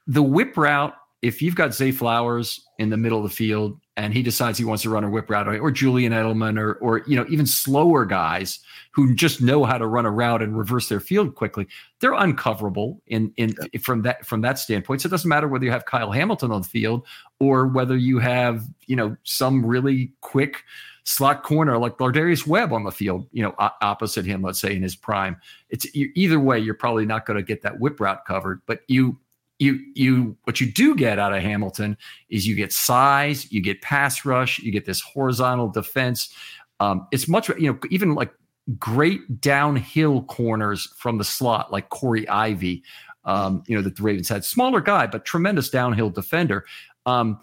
[0.07, 4.13] the whip route, if you've got Zay Flowers in the middle of the field and
[4.13, 7.17] he decides he wants to run a whip route, or Julian Edelman, or or you
[7.17, 8.61] know even slower guys
[8.93, 11.67] who just know how to run a route and reverse their field quickly,
[12.01, 13.81] they're uncoverable in in yeah.
[13.81, 15.01] from that from that standpoint.
[15.01, 17.07] So it doesn't matter whether you have Kyle Hamilton on the field
[17.41, 20.63] or whether you have you know some really quick
[21.07, 24.83] slot corner like Lardarius Webb on the field, you know, opposite him, let's say in
[24.83, 25.37] his prime.
[25.71, 29.17] It's either way, you're probably not going to get that whip route covered, but you
[29.59, 31.97] you you what you do get out of Hamilton
[32.29, 36.35] is you get size, you get pass rush, you get this horizontal defense.
[36.81, 38.33] Um, it's much you know even like
[38.79, 42.83] great downhill corners from the slot like Corey Ivy.
[43.25, 46.65] Um, you know that the Ravens had smaller guy but tremendous downhill defender.
[47.07, 47.41] Um,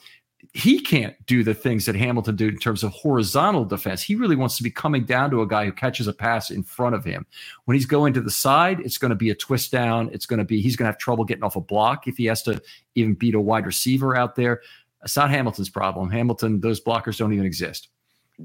[0.51, 4.01] he can't do the things that Hamilton did in terms of horizontal defense.
[4.01, 6.63] He really wants to be coming down to a guy who catches a pass in
[6.63, 7.25] front of him.
[7.65, 10.09] When he's going to the side, it's going to be a twist down.
[10.11, 12.25] It's going to be he's going to have trouble getting off a block if he
[12.25, 12.61] has to
[12.95, 14.61] even beat a wide receiver out there.
[15.03, 16.09] It's not Hamilton's problem.
[16.09, 17.89] Hamilton, those blockers don't even exist.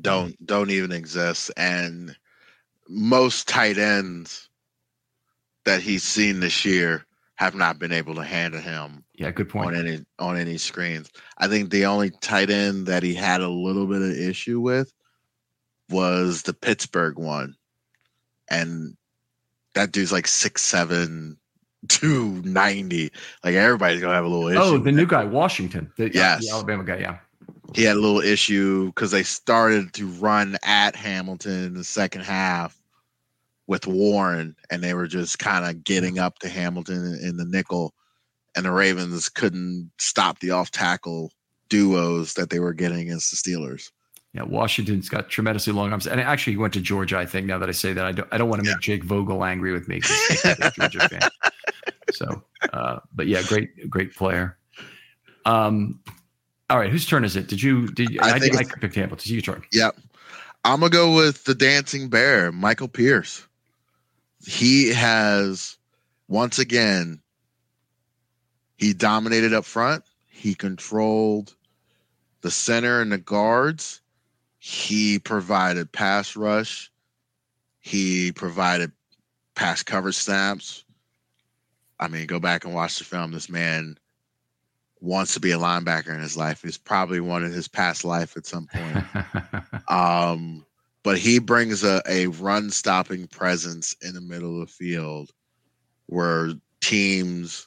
[0.00, 1.50] Don't don't even exist.
[1.56, 2.16] And
[2.88, 4.48] most tight ends
[5.64, 7.04] that he's seen this year
[7.38, 9.04] have not been able to handle him.
[9.14, 9.68] Yeah, good point.
[9.68, 11.08] On any on any screens.
[11.38, 14.92] I think the only tight end that he had a little bit of issue with
[15.88, 17.54] was the Pittsburgh one.
[18.50, 18.96] And
[19.74, 21.38] that dude's like six seven.
[21.88, 23.12] 290
[23.44, 24.60] Like everybody's gonna have a little oh, issue.
[24.60, 25.92] Oh, the new guy, Washington.
[25.96, 26.44] The, uh, yes.
[26.44, 27.18] the Alabama guy, yeah.
[27.72, 32.22] He had a little issue because they started to run at Hamilton in the second
[32.22, 32.77] half
[33.68, 37.94] with Warren, and they were just kind of getting up to Hamilton in, the nickel,
[38.56, 41.30] and the Ravens couldn't stop the off tackle
[41.68, 43.90] duos that they were getting against the Steelers.
[44.32, 47.18] Yeah, Washington's got tremendously long arms, and actually he went to Georgia.
[47.18, 48.74] I think now that I say that, I don't, I don't want to yeah.
[48.74, 50.00] make Jake Vogel angry with me.
[50.72, 51.30] Georgia fan.
[52.12, 54.56] So, uh, but yeah, great, great player.
[55.44, 56.00] Um,
[56.70, 57.48] all right, whose turn is it?
[57.48, 57.88] Did you?
[57.88, 59.16] Did you, I, I, think I, I picked Hamilton.
[59.18, 59.62] It's your turn.
[59.72, 59.96] Yep.
[60.64, 63.47] I'm gonna go with the dancing bear, Michael Pierce.
[64.46, 65.76] He has
[66.28, 67.20] once again
[68.78, 70.04] he dominated up front.
[70.26, 71.54] He controlled
[72.42, 74.00] the center and the guards.
[74.58, 76.90] He provided pass rush.
[77.80, 78.92] He provided
[79.56, 80.84] pass cover snaps.
[81.98, 83.32] I mean, go back and watch the film.
[83.32, 83.98] This man
[85.00, 86.62] wants to be a linebacker in his life.
[86.62, 89.04] He's probably wanted his past life at some point.
[89.88, 90.64] um,
[91.08, 95.32] but he brings a, a run stopping presence in the middle of the field
[96.04, 97.66] where teams,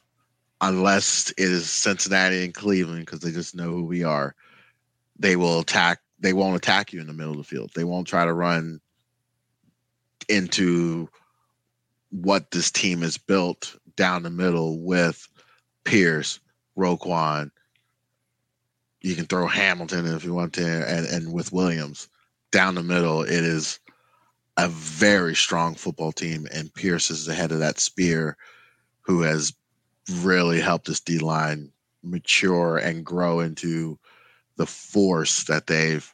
[0.61, 4.35] unless it is Cincinnati and Cleveland, because they just know who we are,
[5.17, 6.01] they will attack.
[6.19, 7.71] They won't attack you in the middle of the field.
[7.73, 8.79] They won't try to run
[10.29, 11.09] into
[12.11, 15.27] what this team is built down the middle with
[15.83, 16.39] Pierce,
[16.77, 17.49] Roquan.
[19.01, 22.07] You can throw Hamilton if you want to, and, and with Williams
[22.51, 23.79] down the middle, it is
[24.57, 28.37] a very strong football team, and Pierce is the head of that spear,
[29.01, 29.53] who has
[30.21, 31.71] really helped this D line
[32.03, 33.97] mature and grow into
[34.57, 36.13] the force that they've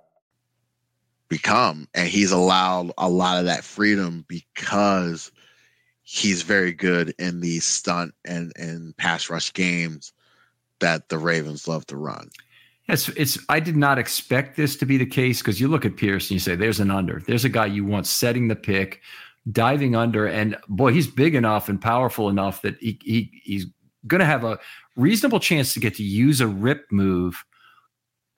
[1.31, 1.87] become.
[1.95, 5.31] And he's allowed a lot of that freedom because
[6.03, 10.11] he's very good in these stunt and, and pass rush games
[10.81, 12.29] that the Ravens love to run.
[12.89, 15.95] It's, it's I did not expect this to be the case because you look at
[15.95, 17.21] Pierce and you say there's an under.
[17.25, 18.99] There's a guy you want setting the pick,
[19.49, 23.67] diving under, and boy, he's big enough and powerful enough that he, he he's
[24.05, 24.59] going to have a
[24.97, 27.45] reasonable chance to get to use a rip move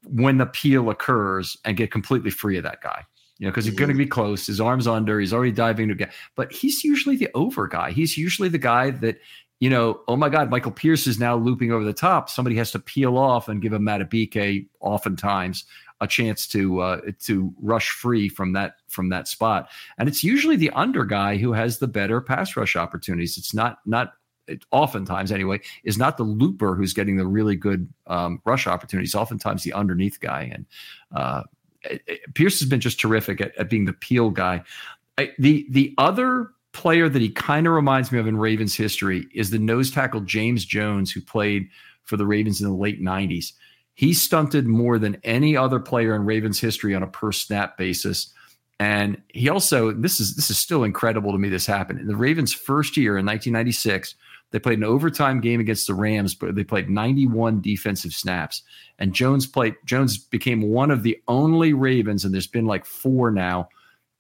[0.06, 3.04] when the peel occurs and get completely free of that guy.
[3.40, 4.46] You know, because he's going to be close.
[4.46, 5.20] His arms under.
[5.20, 6.14] He's already diving to get.
[6.36, 7.92] But he's usually the over guy.
[7.92, 9.20] He's usually the guy that
[9.60, 10.02] you know.
[10.08, 12.30] Oh my God, Michael Pierce is now looping over the top.
[12.30, 15.66] Somebody has to peel off and give him Madubuike oftentimes
[16.00, 19.70] a chance to uh, to rush free from that from that spot.
[19.98, 23.38] And it's usually the under guy who has the better pass rush opportunities.
[23.38, 24.14] It's not not
[24.48, 29.16] it, oftentimes anyway, is not the looper who's getting the really good um, rush opportunities.
[29.16, 30.52] Oftentimes the underneath guy.
[30.54, 30.66] And
[31.14, 31.44] uh,
[31.84, 34.64] it, it, Pierce has been just terrific at, at being the peel guy.
[35.18, 39.28] I, the the other player that he kind of reminds me of in Ravens history
[39.34, 41.70] is the nose tackle James Jones, who played
[42.04, 43.54] for the Ravens in the late '90s.
[43.96, 48.34] He stunted more than any other player in Ravens history on a per snap basis.
[48.80, 51.50] And he also this is this is still incredible to me.
[51.50, 54.16] This happened in the Ravens' first year in 1996.
[54.54, 58.62] They played an overtime game against the Rams, but they played 91 defensive snaps.
[59.00, 63.32] And Jones played Jones became one of the only Ravens, and there's been like four
[63.32, 63.68] now,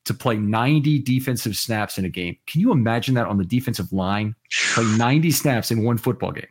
[0.05, 2.35] to play 90 defensive snaps in a game.
[2.47, 4.33] Can you imagine that on the defensive line?
[4.73, 6.47] Play 90 snaps in one football game.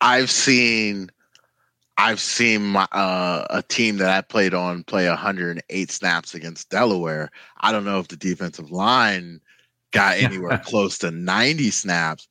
[0.00, 1.10] I've seen
[1.98, 7.32] I've seen my, uh, a team that I played on play 108 snaps against Delaware.
[7.58, 9.40] I don't know if the defensive line
[9.90, 12.28] got anywhere close to 90 snaps,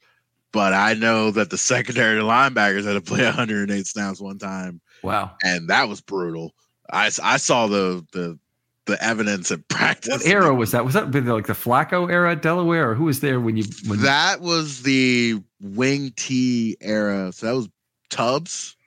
[0.56, 4.80] but I know that the secondary linebackers had to play 108 snaps one time.
[5.04, 5.36] Wow.
[5.44, 6.56] And that was brutal.
[6.90, 8.40] I, I saw the the
[8.86, 10.24] the evidence in practice.
[10.24, 10.86] What era was that?
[10.86, 13.66] Was that like the Flacco era at Delaware, or who was there when you?
[13.88, 17.34] When that was the wing T era.
[17.34, 17.70] So that was
[18.10, 18.78] Tubbs.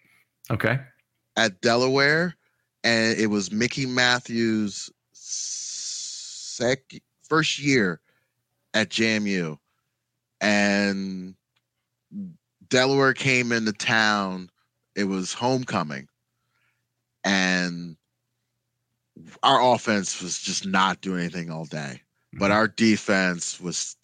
[0.50, 0.80] Okay.
[1.36, 2.34] At Delaware,
[2.82, 6.78] and it was Mickey Matthews' sec
[7.28, 8.00] first year
[8.72, 9.58] at JMU,
[10.40, 11.34] and
[12.68, 14.50] Delaware came into town.
[14.94, 16.08] It was homecoming,
[17.24, 17.96] and
[19.42, 22.02] our offense was just not doing anything all day,
[22.34, 22.52] but mm-hmm.
[22.52, 23.96] our defense was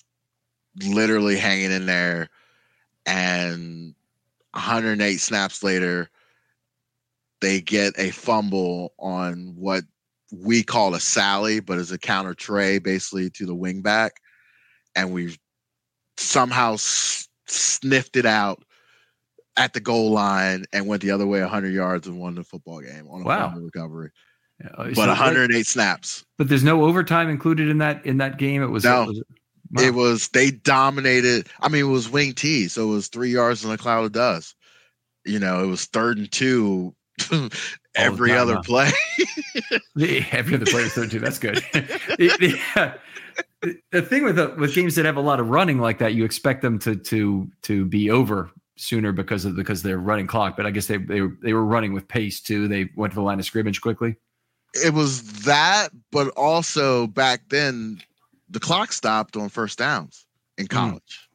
[0.83, 2.29] literally hanging in there.
[3.07, 3.95] And
[4.53, 6.09] 108 snaps later,
[7.41, 9.85] they get a fumble on what
[10.33, 14.21] we call a Sally, but is a counter tray basically to the wing back.
[14.97, 15.39] And we've
[16.17, 18.65] somehow s- sniffed it out
[19.57, 22.81] at the goal line and went the other way 100 yards and won the football
[22.81, 23.55] game on a wow.
[23.57, 24.11] recovery.
[24.63, 26.25] Yeah, but so 108 like, snaps.
[26.39, 28.63] But there's no overtime included in that in that game.
[28.63, 29.03] It was no.
[29.03, 29.23] It was,
[29.73, 29.83] wow.
[29.83, 31.49] it was they dominated.
[31.61, 34.13] I mean, it was wing T, so it was three yards in a cloud of
[34.13, 34.55] dust.
[35.25, 36.95] You know, it was third and two
[37.97, 38.91] every other play.
[40.31, 41.19] every other play was third and two.
[41.21, 41.57] That's good.
[41.73, 42.95] the, the,
[43.93, 46.25] the, thing with the, with games that have a lot of running like that, you
[46.25, 50.57] expect them to to to be over sooner because of because they're running clock.
[50.57, 52.69] But I guess they they they were running with pace too.
[52.69, 54.17] They went to the line of scrimmage quickly
[54.75, 58.01] it was that, but also back then
[58.51, 60.27] the clock stopped on first downs
[60.59, 60.75] in hmm.
[60.75, 61.29] college.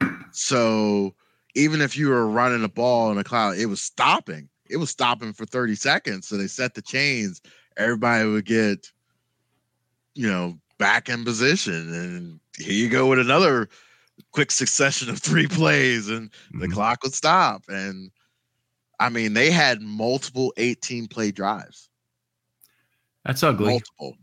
[0.00, 0.24] Mm.
[0.32, 1.14] So
[1.54, 4.48] even if you were running the ball in a cloud, it was stopping.
[4.68, 6.28] It was stopping for 30 seconds.
[6.28, 7.40] So they set the chains.
[7.76, 8.90] Everybody would get,
[10.14, 11.94] you know, back in position.
[11.94, 13.70] And here you go with another
[14.32, 16.60] quick succession of three plays, and mm-hmm.
[16.60, 17.62] the clock would stop.
[17.68, 18.10] And
[19.00, 21.88] I mean, they had multiple 18 play drives.
[23.24, 23.70] That's ugly.
[23.70, 24.18] Multiple.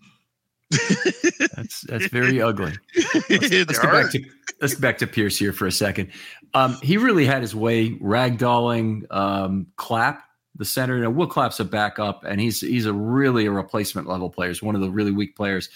[1.56, 2.74] that's that's very ugly.
[2.96, 4.24] Let's, let's get back to
[4.62, 6.12] let's get back to Pierce here for a second.
[6.54, 10.24] Um, he really had his way ragdolling um, Clapp,
[10.56, 10.98] the center.
[10.98, 14.50] You know, Will Clapp's a backup, and he's he's a really a replacement level player.
[14.50, 15.68] He's one of the really weak players.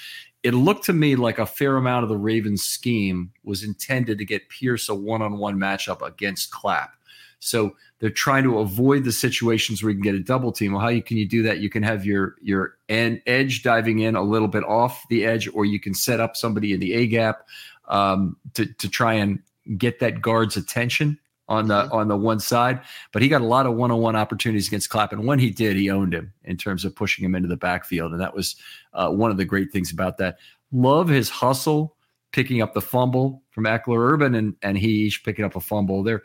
[0.46, 4.26] It looked to me like a fair amount of the Ravens scheme was intended to
[4.26, 6.91] get Pierce a one-on-one matchup against Clapp.
[7.39, 10.74] So they're trying to avoid the situations where you can get a double team.
[10.74, 11.62] Well, how you, can you do that?
[11.62, 15.50] You can have your your end edge diving in a little bit off the edge,
[15.52, 17.48] or you can set up somebody in the A gap
[17.88, 19.39] um, to to try and
[19.80, 21.18] get that guard's attention
[21.48, 21.93] on the mm-hmm.
[21.93, 22.82] on the one side.
[23.12, 25.50] But he got a lot of one on one opportunities against Clapp, and when he
[25.50, 28.56] did, he owned him in terms of pushing him into the backfield, and that was
[28.93, 30.38] uh, one of the great things about that.
[30.72, 31.96] Love his hustle,
[32.32, 36.04] picking up the fumble from Ekeler Urban, and and he each picking up a fumble.
[36.04, 36.24] There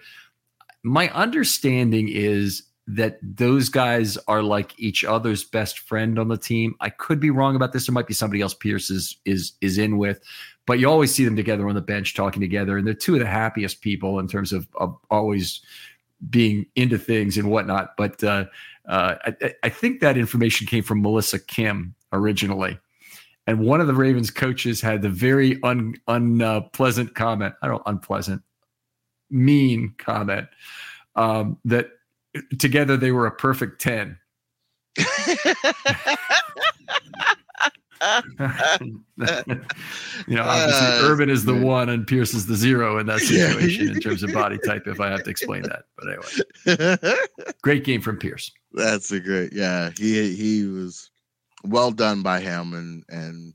[0.83, 6.75] my understanding is that those guys are like each other's best friend on the team.
[6.81, 7.87] I could be wrong about this.
[7.87, 10.21] There might be somebody else Pierce is is is in with,
[10.67, 13.21] but you always see them together on the bench talking together, and they're two of
[13.21, 15.61] the happiest people in terms of, of always
[16.29, 17.97] being into things and whatnot.
[17.97, 18.45] But uh,
[18.89, 22.79] uh, I, I think that information came from Melissa Kim originally.
[23.47, 27.55] And one of the Ravens coaches had the very un, unpleasant comment.
[27.63, 28.43] I don't unpleasant
[29.31, 30.49] mean comment
[31.17, 31.91] um, that
[32.59, 34.19] together they were a perfect 10.
[40.27, 43.21] you know, obviously uh, Urban is the one and Pierce is the zero in that
[43.21, 45.85] situation in terms of body type, if I have to explain that.
[45.97, 46.09] But
[46.67, 47.17] anyway,
[47.63, 48.51] great game from Pierce.
[48.73, 49.91] That's a great, yeah.
[49.97, 51.11] He he was
[51.65, 53.55] well done by him, and and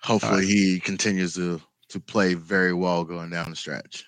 [0.00, 0.48] hopefully right.
[0.48, 1.60] he continues to
[1.90, 4.04] to play very well going down the stretch.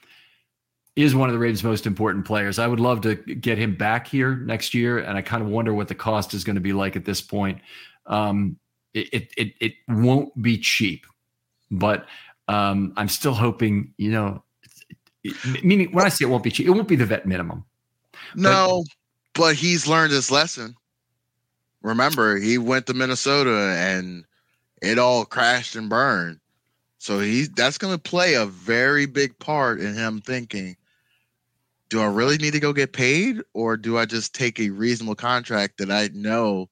[0.97, 2.61] Is one of the Ravens' most important players.
[2.61, 5.75] I would love to get him back here next year, and I kind of wonder
[5.75, 7.61] what the cost is going to be like at this point.
[8.07, 8.57] Um,
[8.95, 11.07] it, it it won't be cheap,
[11.71, 12.07] but
[12.49, 13.93] um, I'm still hoping.
[13.97, 14.43] You know,
[15.63, 17.65] meaning when I say it won't be cheap, it won't be the vet minimum.
[18.35, 18.85] No,
[19.35, 20.75] but, but he's learned his lesson.
[21.83, 24.25] Remember, he went to Minnesota and
[24.81, 26.41] it all crashed and burned.
[26.99, 30.77] So he that's going to play a very big part in him thinking,
[31.91, 35.15] do I really need to go get paid or do I just take a reasonable
[35.15, 36.71] contract that I know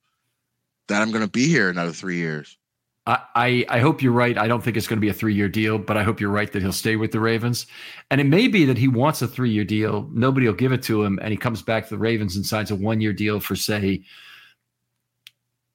[0.88, 2.58] that I'm going to be here another 3 years?
[3.04, 4.38] I, I hope you're right.
[4.38, 6.30] I don't think it's going to be a three year deal, but I hope you're
[6.30, 7.66] right that he'll stay with the Ravens.
[8.12, 10.08] And it may be that he wants a three year deal.
[10.12, 11.18] Nobody will give it to him.
[11.20, 14.04] And he comes back to the Ravens and signs a one year deal for, say,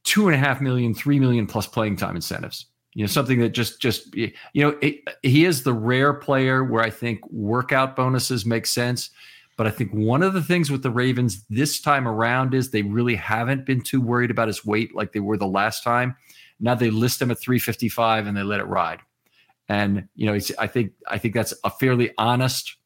[0.06, 2.68] two and a half million, three million plus playing time incentives.
[2.94, 6.82] You know, something that just, just, you know, it, he is the rare player where
[6.82, 9.10] I think workout bonuses make sense.
[9.58, 12.84] But I think one of the things with the Ravens this time around is they
[12.84, 16.16] really haven't been too worried about his weight like they were the last time
[16.60, 19.00] now they list him at 355 and they let it ride.
[19.70, 22.78] And you know, I think I think that's a fairly honest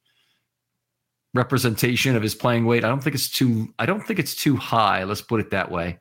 [1.34, 2.84] representation of his playing weight.
[2.84, 5.04] I don't think it's too I don't think it's too high.
[5.04, 6.00] Let's put it that way.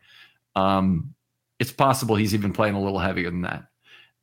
[0.56, 1.14] Um,
[1.58, 3.64] it's possible he's even playing a little heavier than that.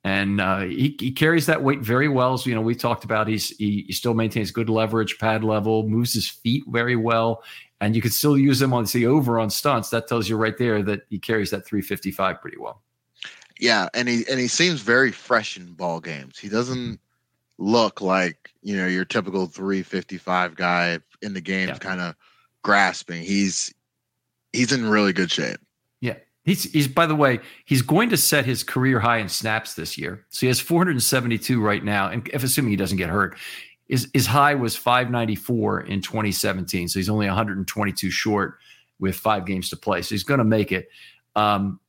[0.04, 2.38] And uh, he, he, carries that weight very well.
[2.38, 5.88] So, you know, we talked about he's, he, he, still maintains good leverage, pad level,
[5.90, 7.44] moves his feet very well.
[7.82, 9.90] And you can still use him on, the over on stunts.
[9.90, 12.82] That tells you right there that he carries that 355 pretty well.
[13.60, 16.38] Yeah, and he and he seems very fresh in ball games.
[16.38, 17.00] He doesn't
[17.58, 21.78] look like you know your typical 355 guy in the games, yeah.
[21.78, 22.16] kind of
[22.62, 23.24] grasping.
[23.24, 23.74] He's
[24.54, 25.60] he's in really good shape.
[26.48, 29.98] He's, he's by the way, he's going to set his career high in snaps this
[29.98, 30.26] year.
[30.30, 32.08] So he has 472 right now.
[32.08, 33.38] And if assuming he doesn't get hurt,
[33.90, 36.88] his, his high was 594 in 2017.
[36.88, 38.60] So he's only 122 short
[38.98, 40.02] with five games to play.
[40.02, 40.88] So he's going to make it.
[41.36, 41.82] Um,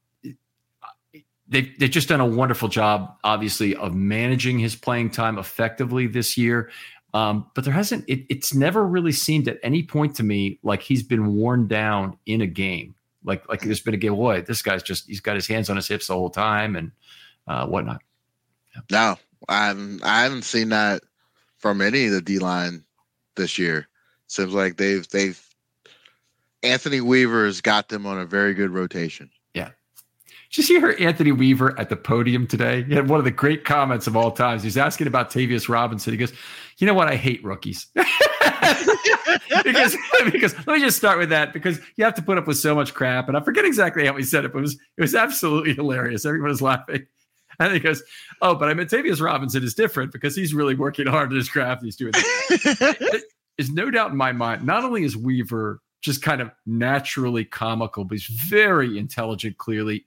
[1.49, 6.37] they've, they've just done a wonderful job, obviously, of managing his playing time effectively this
[6.37, 6.69] year.
[7.15, 10.83] Um, but there hasn't, it, it's never really seemed at any point to me like
[10.83, 12.97] he's been worn down in a game.
[13.25, 15.77] Like, like there's been a game, boy, this guy's just, he's got his hands on
[15.77, 16.93] his hips the whole time and
[17.47, 18.01] uh, whatnot.
[18.75, 18.83] Yeah.
[18.91, 19.17] No,
[19.49, 21.03] I haven't, I haven't seen that
[21.59, 22.85] from any of the D line
[23.37, 23.89] this year.
[24.27, 25.43] Seems like they've, they've,
[26.63, 29.31] Anthony Weaver's got them on a very good rotation.
[29.55, 29.71] Yeah.
[30.53, 32.83] Did you hear Anthony Weaver at the podium today?
[32.83, 34.63] He had one of the great comments of all times.
[34.63, 36.13] He's asking about Tavius Robinson.
[36.13, 36.33] He goes,
[36.79, 37.07] "You know what?
[37.07, 37.87] I hate rookies."
[39.65, 42.59] because because let me just start with that because you have to put up with
[42.59, 45.01] so much crap, and I forget exactly how he said it, but it was it
[45.01, 46.25] was absolutely hilarious.
[46.25, 47.07] Everyone was laughing.
[47.61, 48.05] And he goes,
[48.41, 51.49] "Oh, but I mean, Tavius Robinson is different because he's really working hard at his
[51.49, 51.83] craft.
[51.83, 52.13] He's doing
[52.49, 54.65] There's no doubt in my mind.
[54.65, 60.07] Not only is Weaver just kind of naturally comical, but he's very intelligent, clearly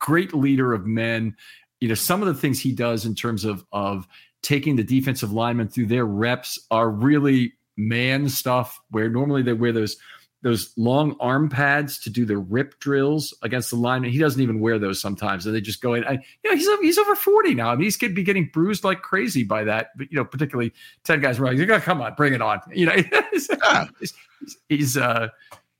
[0.00, 1.36] great leader of men.
[1.80, 4.08] You know, some of the things he does in terms of of
[4.42, 9.72] taking the defensive linemen through their reps are really man stuff where normally they wear
[9.72, 9.96] those
[10.42, 14.04] those long arm pads to do the rip drills against the line.
[14.04, 16.04] He doesn't even wear those sometimes, and they just go in.
[16.04, 17.70] I, you know, he's he's over forty now.
[17.70, 19.88] I mean, he's to be getting bruised like crazy by that.
[19.96, 20.72] But you know, particularly
[21.04, 21.58] ten guys running.
[21.58, 22.60] You got come on, bring it on.
[22.72, 23.02] You know,
[23.32, 23.48] he's,
[23.98, 24.14] he's,
[24.68, 25.28] he's uh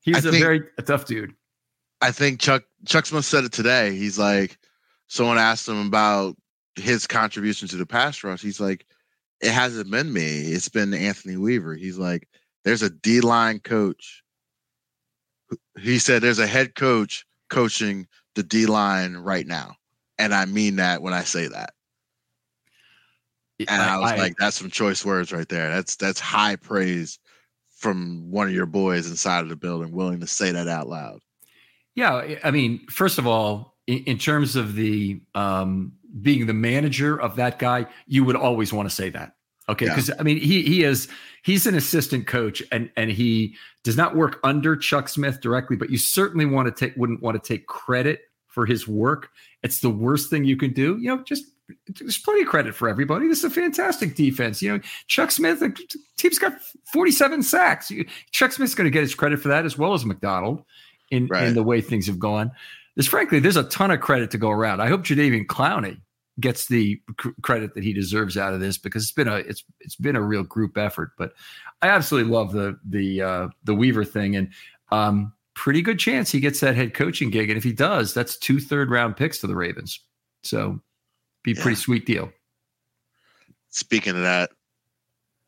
[0.01, 1.35] he's I a think, very a tough dude.
[2.01, 3.95] I think Chuck Chuck Smith said it today.
[3.95, 4.59] He's like,
[5.07, 6.37] someone asked him about
[6.75, 8.43] his contribution to the pass rush.
[8.43, 8.87] He's like,
[9.41, 10.41] it hasn't been me.
[10.53, 11.75] It's been Anthony Weaver.
[11.75, 12.29] He's like,
[12.65, 14.23] there's a D line coach.
[15.79, 19.77] He said there's a head coach coaching the D line right now.
[20.19, 21.71] And I mean that when I say that.
[23.61, 25.71] And I, I was I, like, that's some choice words right there.
[25.71, 27.19] That's that's high praise
[27.77, 31.21] from one of your boys inside of the building, willing to say that out loud.
[31.95, 37.21] Yeah, I mean, first of all, in, in terms of the um, being the manager
[37.21, 39.33] of that guy, you would always want to say that.
[39.69, 40.15] Okay, because yeah.
[40.19, 41.09] I mean, he he is
[41.43, 43.55] he's an assistant coach, and and he
[43.85, 47.43] does not work under Chuck Smith directly, but you certainly want to take wouldn't want
[47.43, 49.29] to take credit for his work.
[49.63, 50.97] It's the worst thing you can do.
[50.97, 51.45] You know, just
[51.87, 53.29] there's plenty of credit for everybody.
[53.29, 54.63] This is a fantastic defense.
[54.63, 55.77] You know, Chuck Smith, the
[56.17, 56.55] team's got
[56.93, 57.93] 47 sacks.
[58.31, 60.65] Chuck Smith's going to get his credit for that as well as Macdonald
[61.11, 61.45] in, right.
[61.45, 62.51] in the way things have gone.
[62.99, 64.81] There's frankly, there's a ton of credit to go around.
[64.81, 66.01] I hope Jadeveon Clowney
[66.41, 69.63] gets the c- credit that he deserves out of this because it's been a it's
[69.79, 71.13] it's been a real group effort.
[71.17, 71.35] But
[71.81, 74.51] I absolutely love the the uh, the Weaver thing and
[74.91, 77.51] um, pretty good chance he gets that head coaching gig.
[77.51, 80.01] And if he does, that's two third round picks to the Ravens.
[80.43, 80.81] So
[81.45, 81.63] be a yeah.
[81.63, 82.33] pretty sweet deal.
[83.69, 84.51] Speaking of that,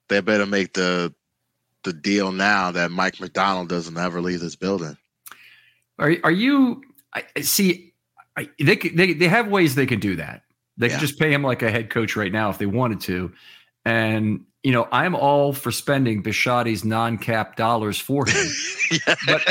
[0.08, 1.12] they better make the
[1.82, 4.96] the deal now that Mike Macdonald doesn't ever leave this building.
[5.98, 6.82] Are are you?
[7.14, 7.94] I see.
[8.36, 10.42] I, they they they have ways they can do that.
[10.76, 10.94] They yeah.
[10.94, 13.32] could just pay him like a head coach right now if they wanted to,
[13.84, 18.46] and you know I'm all for spending Bisciotti's non-cap dollars for him.
[19.26, 19.42] but,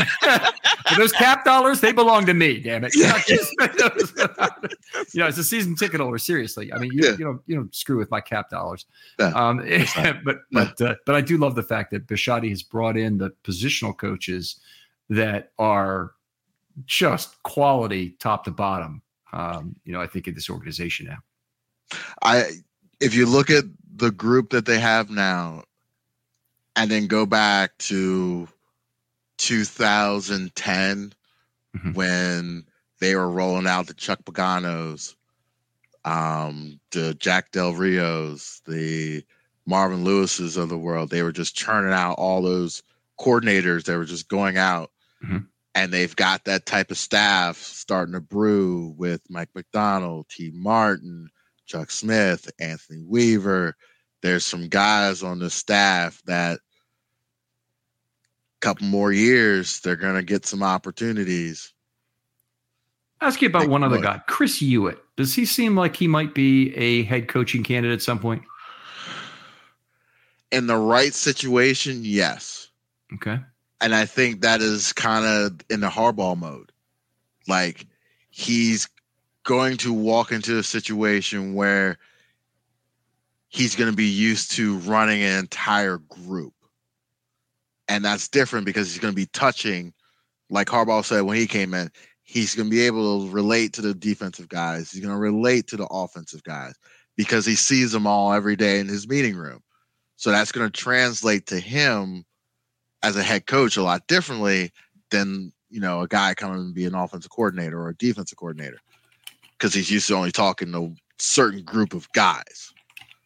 [0.97, 2.59] those cap dollars, they belong to me.
[2.59, 2.95] Damn it!
[2.95, 3.21] Yeah.
[5.13, 6.17] you know, it's a season ticket holder.
[6.17, 7.17] Seriously, I mean, you, yeah.
[7.17, 8.85] you know, you don't screw with my cap dollars.
[9.19, 9.57] Um,
[10.23, 13.31] but but uh, but I do love the fact that Bishotti has brought in the
[13.43, 14.59] positional coaches
[15.09, 16.13] that are
[16.85, 19.01] just quality top to bottom.
[19.31, 21.17] Um, you know, I think in this organization now.
[22.21, 22.51] I
[22.99, 23.65] if you look at
[23.95, 25.63] the group that they have now,
[26.75, 28.47] and then go back to
[29.37, 31.13] 2010
[31.75, 31.93] mm-hmm.
[31.93, 32.65] when
[32.99, 35.15] they were rolling out the Chuck Paganos,
[36.05, 39.23] um, the Jack Del Rios, the
[39.65, 41.09] Marvin Lewis's of the world.
[41.09, 42.83] They were just churning out all those
[43.19, 44.91] coordinators that were just going out.
[45.23, 45.39] Mm-hmm.
[45.79, 51.29] And they've got that type of staff starting to brew with Mike Macdonald, Tee Martin,
[51.67, 53.77] Chuck Smith, Anthony Weaver.
[54.21, 56.59] There's some guys on the staff that a
[58.59, 61.71] couple more years, they're going to get some opportunities.
[63.21, 65.01] Ask you about one other guy, Chris Hewitt.
[65.15, 68.41] Does he seem like he might be a head coaching candidate at some point?
[70.51, 72.67] In the right situation, yes.
[73.13, 73.39] Okay.
[73.81, 76.71] And I think that is kind of in the hardball mode.
[77.47, 77.87] Like
[78.29, 78.89] he's
[79.43, 81.97] going to walk into a situation where
[83.47, 86.53] he's going to be used to running an entire group.
[87.87, 89.93] And that's different because he's going to be touching,
[90.49, 91.89] like Harbaugh said when he came in,
[92.21, 94.91] he's going to be able to relate to the defensive guys.
[94.91, 96.75] He's going to relate to the offensive guys
[97.17, 99.61] because he sees them all every day in his meeting room.
[100.17, 102.25] So that's going to translate to him
[103.03, 104.71] as a head coach a lot differently
[105.11, 108.79] than, you know, a guy coming and be an offensive coordinator or a defensive coordinator
[109.57, 112.73] because he's used to only talking to a certain group of guys.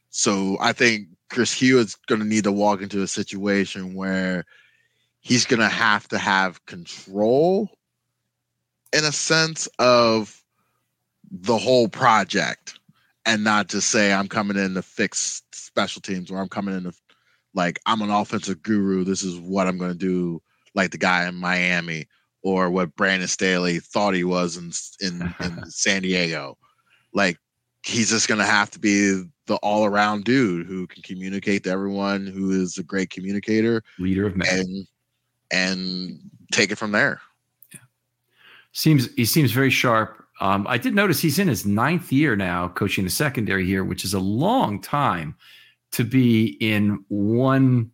[0.09, 4.45] So I think Chris Hewitt's going to need to walk into a situation where
[5.21, 7.69] he's going to have to have control
[8.91, 10.43] in a sense of
[11.32, 12.80] the whole project
[13.26, 16.84] and not just say I'm coming in to fix special teams or I'm coming in
[16.84, 16.93] to
[17.54, 19.04] like I'm an offensive guru.
[19.04, 20.41] This is what I'm going to do,
[20.74, 22.08] like the guy in Miami
[22.41, 24.72] or what Brandon Staley thought he was in
[25.06, 26.58] in, in San Diego.
[27.14, 27.38] Like
[27.84, 31.70] he's just going to have to be the all around dude who can communicate to
[31.70, 34.88] everyone, who is a great communicator, leader of men, and
[35.51, 36.20] and
[36.51, 37.22] take it from there.
[38.72, 40.26] Seems he seems very sharp.
[40.41, 44.04] Um, I did notice he's in his ninth year now coaching the secondary here, which
[44.04, 45.36] is a long time
[45.94, 47.91] to be in one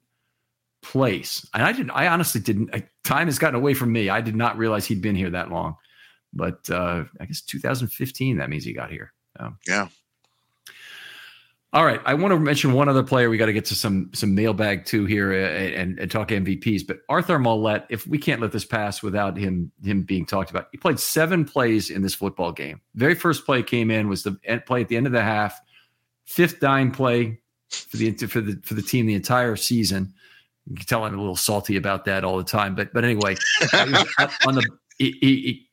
[0.82, 1.48] place.
[1.54, 1.92] And I didn't.
[1.92, 2.74] I honestly didn't.
[2.74, 4.10] I, time has gotten away from me.
[4.10, 5.76] I did not realize he'd been here that long.
[6.34, 8.38] But uh, I guess 2015.
[8.38, 9.14] That means he got here.
[9.40, 9.88] Um, yeah.
[11.72, 13.30] All right, I want to mention one other player.
[13.30, 16.88] We got to get to some some mailbag too here uh, and, and talk MVPs.
[16.88, 20.70] But Arthur Maulet, if we can't let this pass without him him being talked about,
[20.72, 22.82] he played seven plays in this football game.
[22.96, 24.32] Very first play came in was the
[24.66, 25.62] play at the end of the half,
[26.26, 27.40] fifth dime play
[27.70, 30.14] for the for the for the team the entire season.
[30.70, 32.76] You can tell I'm a little salty about that all the time.
[32.76, 33.36] But but anyway,
[33.74, 34.66] on the
[34.98, 35.70] he, he,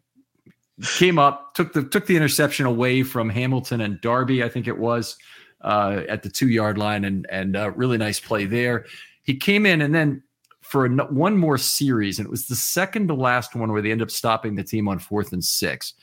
[0.99, 4.79] came up, took the took the interception away from Hamilton and Darby, I think it
[4.79, 5.17] was
[5.63, 8.87] uh, at the two yard line, and and uh, really nice play there.
[9.23, 10.23] He came in and then
[10.61, 14.03] for one more series, and it was the second to last one where they end
[14.03, 15.95] up stopping the team on fourth and six.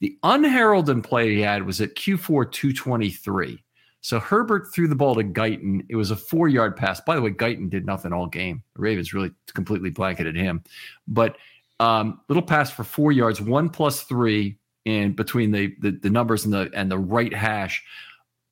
[0.00, 3.62] The unheralded play he had was at Q4 223.
[4.00, 5.84] So Herbert threw the ball to Guyton.
[5.88, 7.00] It was a four yard pass.
[7.00, 8.62] By the way, Guyton did nothing all game.
[8.74, 10.62] The Ravens really completely blanketed him.
[11.06, 11.36] But
[11.80, 16.44] um, little pass for four yards, one plus three in between the, the, the numbers
[16.44, 17.84] and the and the right hash.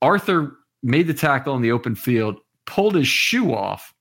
[0.03, 3.95] Arthur made the tackle in the open field, pulled his shoe off,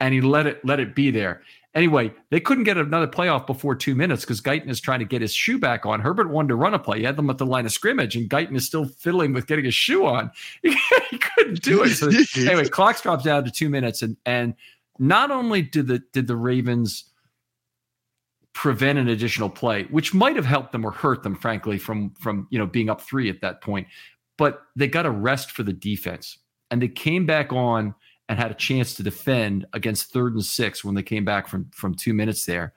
[0.00, 1.42] and he let it let it be there.
[1.72, 5.22] Anyway, they couldn't get another playoff before two minutes because Guyton is trying to get
[5.22, 6.00] his shoe back on.
[6.00, 6.98] Herbert wanted to run a play.
[6.98, 9.64] He had them at the line of scrimmage, and Guyton is still fiddling with getting
[9.64, 10.32] his shoe on.
[10.62, 11.90] he couldn't do it.
[11.90, 14.54] So anyway, clock drops down to two minutes, and and
[14.98, 17.04] not only did the did the Ravens
[18.52, 22.48] prevent an additional play, which might have helped them or hurt them, frankly, from from
[22.50, 23.86] you know being up three at that point,
[24.38, 26.38] but they got a rest for the defense,
[26.72, 27.94] and they came back on
[28.30, 31.68] and had a chance to defend against third and six when they came back from
[31.74, 32.72] from two minutes there.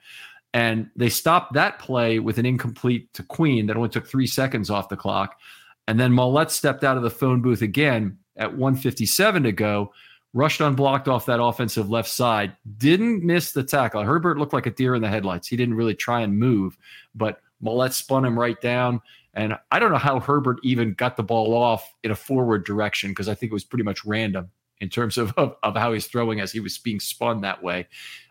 [0.52, 4.68] And they stopped that play with an incomplete to Queen that only took three seconds
[4.68, 5.38] off the clock.
[5.86, 9.92] And then Maulet stepped out of the phone booth again at 157 to go,
[10.32, 14.02] rushed unblocked off that offensive left side, didn't miss the tackle.
[14.02, 15.46] Herbert looked like a deer in the headlights.
[15.46, 16.76] He didn't really try and move,
[17.14, 19.00] but Maulet spun him right down.
[19.34, 23.10] And I don't know how Herbert even got the ball off in a forward direction
[23.10, 24.50] because I think it was pretty much random
[24.80, 27.86] in terms of, of, of how he's throwing as he was being spun that way.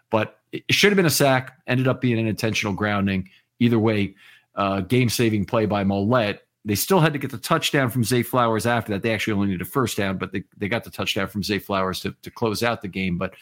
[0.09, 3.29] But it should have been a sack, ended up being an intentional grounding.
[3.59, 4.15] Either way,
[4.55, 6.39] uh, game saving play by Maulet.
[6.65, 9.01] They still had to get the touchdown from Zay Flowers after that.
[9.01, 11.59] They actually only needed a first down, but they, they got the touchdown from Zay
[11.59, 13.17] Flowers to, to close out the game.
[13.17, 13.33] But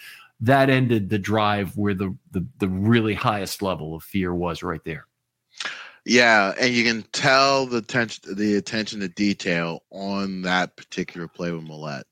[0.41, 4.83] that ended the drive where the, the the really highest level of fear was right
[4.83, 5.05] there.
[6.03, 11.51] Yeah, and you can tell the attention the attention to detail on that particular play
[11.51, 12.03] with Maulet.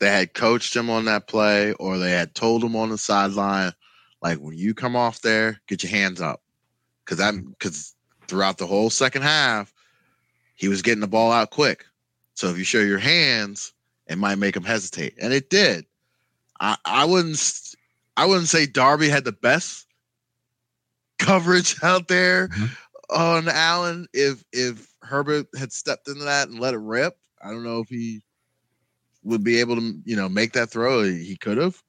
[0.00, 3.72] They had coached him on that play, or they had told him on the sideline,
[4.22, 6.42] like when you come off there, get your hands up,
[7.04, 7.94] because that because
[8.28, 9.72] throughout the whole second half,
[10.54, 11.84] he was getting the ball out quick.
[12.34, 13.72] So if you show your hands,
[14.06, 15.84] it might make him hesitate, and it did.
[16.60, 17.74] I, I wouldn't
[18.16, 19.86] I wouldn't say Darby had the best
[21.18, 22.66] coverage out there mm-hmm.
[23.10, 24.06] on Allen.
[24.12, 27.88] If if Herbert had stepped into that and let it rip, I don't know if
[27.88, 28.22] he
[29.22, 31.02] would be able to you know make that throw.
[31.04, 31.82] He could have.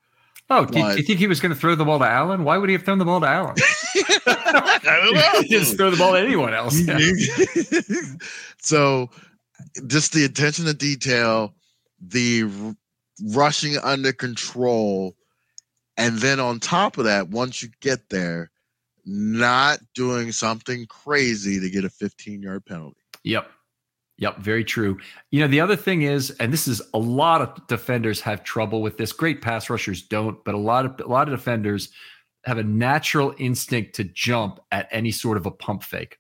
[0.52, 2.44] Oh, do you, do you, think he was going to throw the ball to Allen?
[2.44, 3.56] Why would he have thrown the ball to Allen?
[4.26, 5.48] I don't know.
[5.48, 6.76] just throw the ball to anyone else.
[8.58, 9.12] so,
[9.86, 11.54] just the attention to detail,
[12.02, 12.76] the r-
[13.32, 15.16] rushing under control,
[15.98, 18.50] and then on top of that, once you get there,
[19.06, 23.02] not doing something crazy to get a 15 yard penalty.
[23.24, 23.52] Yep.
[24.20, 25.00] Yep, very true.
[25.32, 28.82] You know, the other thing is, and this is a lot of defenders have trouble
[28.82, 29.14] with this.
[29.14, 31.90] Great pass rushers don't, but a lot of a lot of defenders
[32.44, 36.20] have a natural instinct to jump at any sort of a pump fake.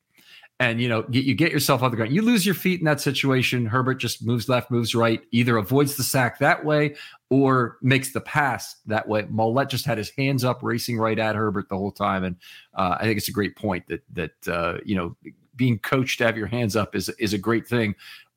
[0.61, 2.13] And you know, you, get yourself on the ground.
[2.13, 3.65] You lose your feet in that situation.
[3.65, 6.95] Herbert just moves left, moves right, either avoids the sack that way
[7.29, 9.23] or makes the pass that way.
[9.29, 12.35] Maulet just had his hands up, racing right at Herbert the whole time, and
[12.73, 15.15] uh, I think it's a great point that that uh, you know
[15.59, 17.93] being coached to have your hands up is is a great thing.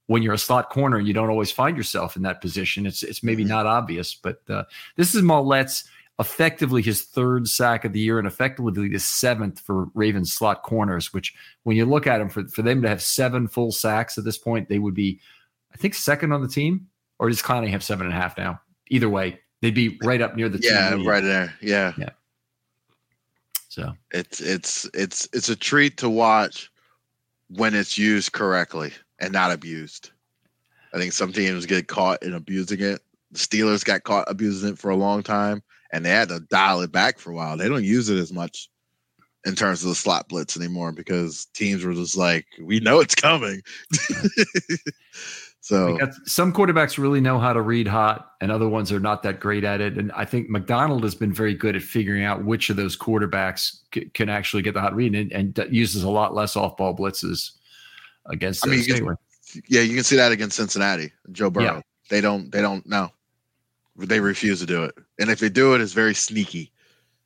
[0.08, 2.84] When you're a slot corner, and you don't always find yourself in that position.
[2.84, 3.50] It's it's maybe mm-hmm.
[3.50, 4.64] not obvious, but uh,
[4.96, 5.84] this is Maulet's
[6.18, 11.14] effectively his third sack of the year and effectively the seventh for Ravens slot corners.
[11.14, 14.24] Which, when you look at them, for for them to have seven full sacks at
[14.24, 15.20] this point, they would be,
[15.72, 16.88] I think, second on the team.
[17.18, 18.60] Or does Clowney have seven and a half now?
[18.90, 21.54] Either way, they'd be right up near the yeah, right there.
[21.62, 22.10] Yeah, yeah.
[23.68, 26.71] So it's it's it's it's a treat to watch
[27.54, 30.10] when it's used correctly and not abused.
[30.94, 33.00] I think some teams get caught in abusing it.
[33.30, 36.80] The Steelers got caught abusing it for a long time, and they had to dial
[36.82, 37.56] it back for a while.
[37.56, 38.68] They don't use it as much
[39.44, 43.14] in terms of the slot blitz anymore because teams were just like, "We know it's
[43.14, 43.62] coming."
[45.62, 49.38] so some quarterbacks really know how to read hot, and other ones are not that
[49.38, 49.96] great at it.
[49.96, 53.76] And I think Macdonald has been very good at figuring out which of those quarterbacks
[53.94, 57.52] c- can actually get the hot read, and, and uses a lot less off-ball blitzes
[58.26, 58.66] against.
[58.66, 59.16] I mean, you can,
[59.68, 61.64] yeah, you can see that against Cincinnati, Joe Burrow.
[61.64, 61.80] Yeah.
[62.10, 62.50] They don't.
[62.50, 63.10] They don't know.
[63.96, 66.72] They refuse to do it, and if they do it, it's very sneaky.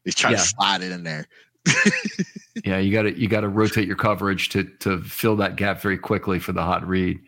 [0.04, 0.36] They try yeah.
[0.36, 1.26] to slide it in there.
[2.66, 5.80] yeah, you got to you got to rotate your coverage to to fill that gap
[5.80, 7.18] very quickly for the hot read.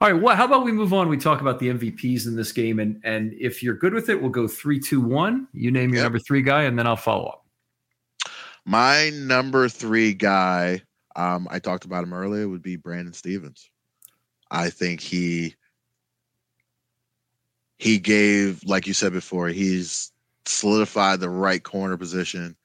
[0.00, 1.08] All right, well, how about we move on?
[1.08, 4.20] We talk about the MVPs in this game, and and if you're good with it,
[4.20, 5.48] we'll go three, two, one.
[5.52, 6.04] You name your yep.
[6.04, 7.44] number three guy, and then I'll follow up.
[8.64, 10.82] My number three guy,
[11.16, 13.70] um, I talked about him earlier, would be Brandon Stephens.
[14.52, 15.56] I think he
[17.78, 20.12] he gave, like you said before, he's
[20.46, 22.56] solidified the right corner position,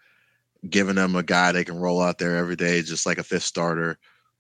[0.70, 3.44] giving them a guy they can roll out there every day, just like a fifth
[3.44, 3.98] starter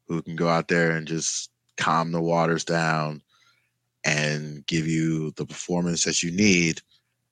[0.08, 3.22] who can go out there and just calm the waters down
[4.04, 6.82] and give you the performance that you need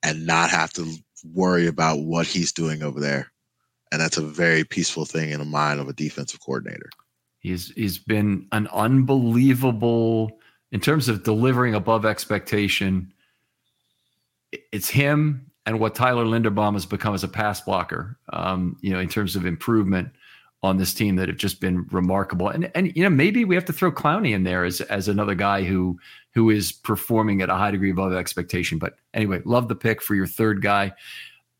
[0.02, 0.90] and not have to
[1.34, 3.30] worry about what he's doing over there.
[3.90, 6.88] And that's a very peaceful thing in the mind of a defensive coordinator.
[7.40, 10.38] He's he's been an unbelievable
[10.70, 13.12] in terms of delivering above expectation.
[14.70, 18.18] It's him and what Tyler Linderbaum has become as a pass blocker.
[18.32, 20.10] Um, you know, in terms of improvement
[20.62, 22.48] on this team that have just been remarkable.
[22.48, 25.34] And and you know maybe we have to throw Clowney in there as as another
[25.34, 25.98] guy who
[26.34, 28.78] who is performing at a high degree above expectation.
[28.78, 30.92] But anyway, love the pick for your third guy.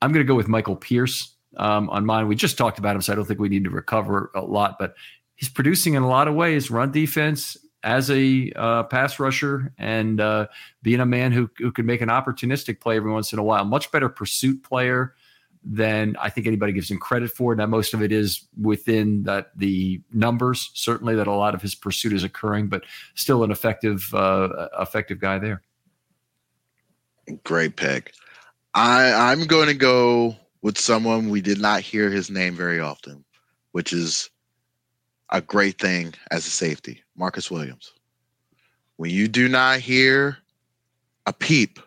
[0.00, 2.28] I'm going to go with Michael Pierce um, on mine.
[2.28, 4.76] We just talked about him, so I don't think we need to recover a lot.
[4.78, 4.94] But
[5.34, 10.20] he's producing in a lot of ways: run defense as a uh, pass rusher and
[10.20, 10.46] uh,
[10.82, 13.64] being a man who who can make an opportunistic play every once in a while.
[13.64, 15.14] Much better pursuit player
[15.64, 17.54] than I think anybody gives him credit for.
[17.54, 21.74] Now, most of it is within that the numbers, certainly that a lot of his
[21.74, 22.84] pursuit is occurring, but
[23.14, 25.62] still an effective, uh, effective guy there.
[27.44, 28.12] Great pick.
[28.74, 33.24] I I'm going to go with someone we did not hear his name very often,
[33.72, 34.30] which is
[35.30, 37.92] a great thing as a safety, Marcus Williams.
[38.96, 40.38] When you do not hear
[41.26, 41.78] a peep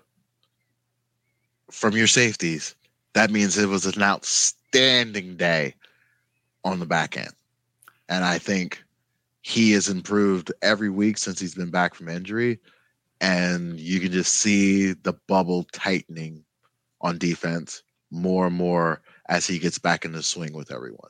[1.70, 2.76] from your safeties,
[3.16, 5.74] that means it was an outstanding day
[6.66, 7.32] on the back end.
[8.10, 8.84] And I think
[9.42, 12.60] he has improved every week since he's been back from injury.
[13.22, 16.44] And you can just see the bubble tightening
[17.00, 21.10] on defense more and more as he gets back in the swing with everyone.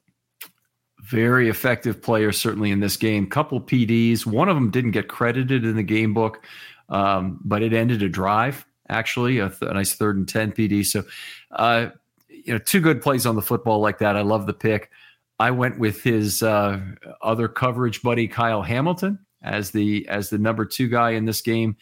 [1.01, 3.28] Very effective player, certainly in this game.
[3.28, 4.28] Couple PDs.
[4.28, 6.45] One of them didn't get credited in the game book,
[6.89, 8.64] um, but it ended a drive.
[8.90, 10.86] Actually, a, th- a, nice third and ten PD.
[10.86, 11.04] So,
[11.52, 11.88] uh,
[12.30, 14.16] you know, two good plays on the football like that.
[14.16, 14.92] I love the pick.
[15.40, 16.80] I went with his uh,
[17.22, 21.78] other coverage buddy Kyle Hamilton as the as the number two guy in this game.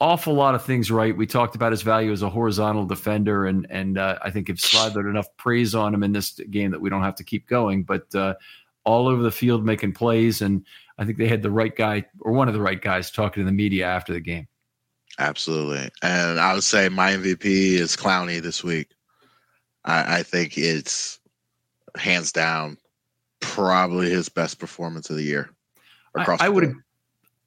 [0.00, 1.16] Awful lot of things right.
[1.16, 4.60] We talked about his value as a horizontal defender, and and uh, I think have
[4.60, 7.82] slathered enough praise on him in this game that we don't have to keep going.
[7.82, 8.34] But uh,
[8.84, 10.64] all over the field making plays, and
[10.98, 13.44] I think they had the right guy or one of the right guys talking to
[13.44, 14.46] the media after the game.
[15.18, 18.88] Absolutely, and I would say my MVP is Clowney this week.
[19.84, 21.18] I, I think it's
[21.96, 22.78] hands down
[23.40, 25.50] probably his best performance of the year
[26.14, 26.40] across.
[26.40, 26.74] I, I would.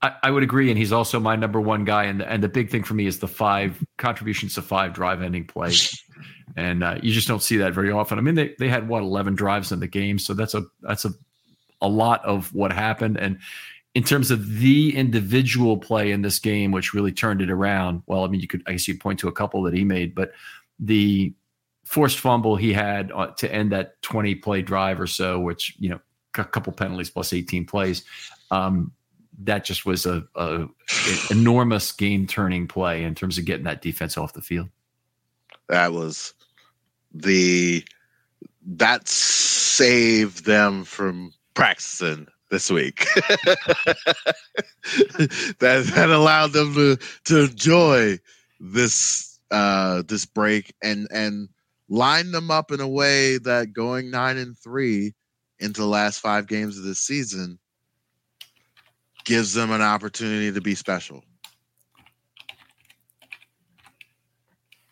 [0.04, 2.06] I, I, would agree, and he's also my number one guy.
[2.06, 5.22] And the, and the big thing for me is the five contributions to five drive
[5.22, 6.04] ending plays,
[6.56, 8.18] and uh, you just don't see that very often.
[8.18, 11.06] I mean, they they had what eleven drives in the game, so that's a that's
[11.06, 11.12] a
[11.82, 13.18] a lot of what happened.
[13.18, 13.40] And
[13.94, 18.24] in terms of the individual play in this game, which really turned it around, well,
[18.24, 20.32] I mean, you could I guess you point to a couple that he made, but
[20.80, 21.34] the
[21.84, 25.90] forced fumble he had uh, to end that 20 play drive or so, which, you
[25.90, 26.00] know,
[26.38, 28.04] a couple penalties plus 18 plays.
[28.50, 28.92] Um,
[29.44, 30.68] that just was a, a
[31.30, 34.70] enormous game turning play in terms of getting that defense off the field.
[35.68, 36.34] That was
[37.14, 37.84] the
[38.66, 43.08] that saved them from practicing this week.
[45.60, 48.20] that that allowed them to to enjoy
[48.60, 51.50] this uh this break and and
[51.90, 55.14] line them up in a way that going nine and three
[55.60, 57.58] into the last five games of this season
[59.26, 61.24] gives them an opportunity to be special.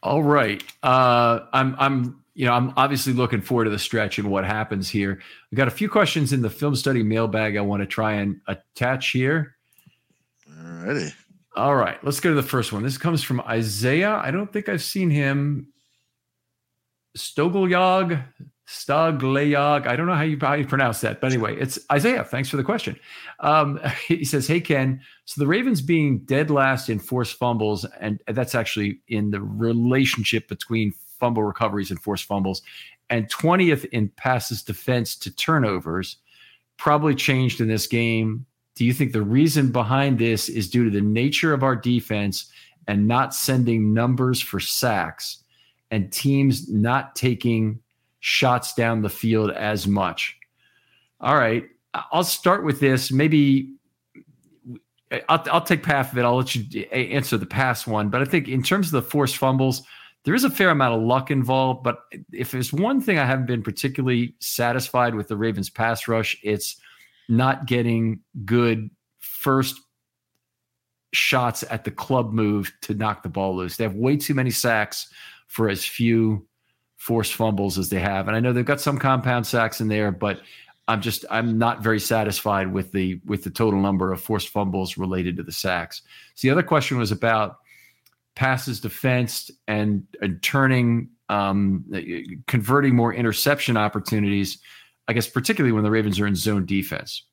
[0.01, 0.63] All right.
[0.81, 4.89] Uh, I'm I'm you know I'm obviously looking forward to the stretch and what happens
[4.89, 5.19] here.
[5.51, 8.39] We got a few questions in the film study mailbag I want to try and
[8.47, 9.57] attach here.
[10.49, 11.13] Alrighty.
[11.57, 12.81] All right, let's go to the first one.
[12.81, 14.21] This comes from Isaiah.
[14.23, 15.67] I don't think I've seen him
[17.17, 18.23] Stogolyog,
[18.69, 19.85] Stoglayog.
[19.85, 22.23] I don't know how you, how you pronounce that, but anyway, it's Isaiah.
[22.23, 22.97] Thanks for the question.
[23.41, 28.23] Um, he says, Hey, Ken, so the Ravens being dead last in forced fumbles, and
[28.27, 32.61] that's actually in the relationship between fumble recoveries and forced fumbles,
[33.09, 36.17] and 20th in passes defense to turnovers,
[36.77, 38.45] probably changed in this game.
[38.75, 42.51] Do you think the reason behind this is due to the nature of our defense
[42.87, 45.43] and not sending numbers for sacks?
[45.91, 47.79] and teams not taking
[48.19, 50.37] shots down the field as much.
[51.19, 53.11] All right, I'll start with this.
[53.11, 53.73] Maybe
[55.27, 56.25] I'll, I'll take half of it.
[56.25, 58.09] I'll let you answer the pass one.
[58.09, 59.83] But I think in terms of the forced fumbles,
[60.25, 61.83] there is a fair amount of luck involved.
[61.83, 61.99] But
[62.33, 66.75] if there's one thing I haven't been particularly satisfied with the Ravens pass rush, it's
[67.27, 68.89] not getting good
[69.19, 69.79] first
[71.13, 73.77] shots at the club move to knock the ball loose.
[73.77, 75.11] They have way too many sacks
[75.47, 76.45] for as few
[76.97, 78.27] forced fumbles as they have.
[78.27, 80.41] And I know they've got some compound sacks in there, but
[80.87, 84.97] I'm just I'm not very satisfied with the with the total number of forced fumbles
[84.97, 86.01] related to the sacks.
[86.35, 87.57] So the other question was about
[88.35, 91.85] passes defensed and, and turning um,
[92.47, 94.59] converting more interception opportunities.
[95.07, 97.25] I guess particularly when the Ravens are in zone defense.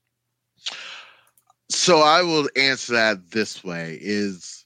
[1.68, 4.64] So I will answer that this way: is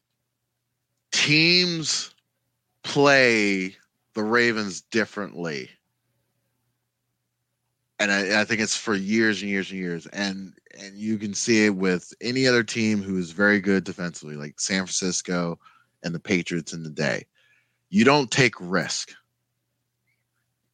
[1.12, 2.14] teams
[2.82, 3.76] play
[4.14, 5.70] the Ravens differently.
[7.98, 10.06] And I, I, think it's for years and years and years.
[10.06, 14.36] And and you can see it with any other team who is very good defensively,
[14.36, 15.58] like San Francisco
[16.02, 17.26] and the Patriots in the day.
[17.88, 19.12] You don't take risk.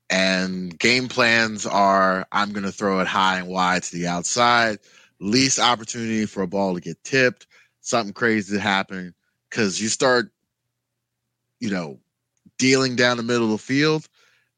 [0.09, 4.79] And game plans are I'm going to throw it high and wide to the outside,
[5.19, 7.47] least opportunity for a ball to get tipped,
[7.81, 9.15] something crazy to happen.
[9.51, 10.31] Because you start
[11.61, 11.99] you know,
[12.59, 14.09] dealing down the middle of the field,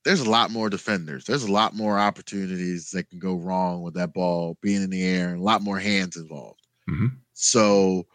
[0.05, 1.25] there's a lot more defenders.
[1.25, 5.05] There's a lot more opportunities that can go wrong with that ball being in the
[5.05, 6.67] air and a lot more hands involved.
[6.89, 7.09] Mm-hmm.
[7.35, 8.07] So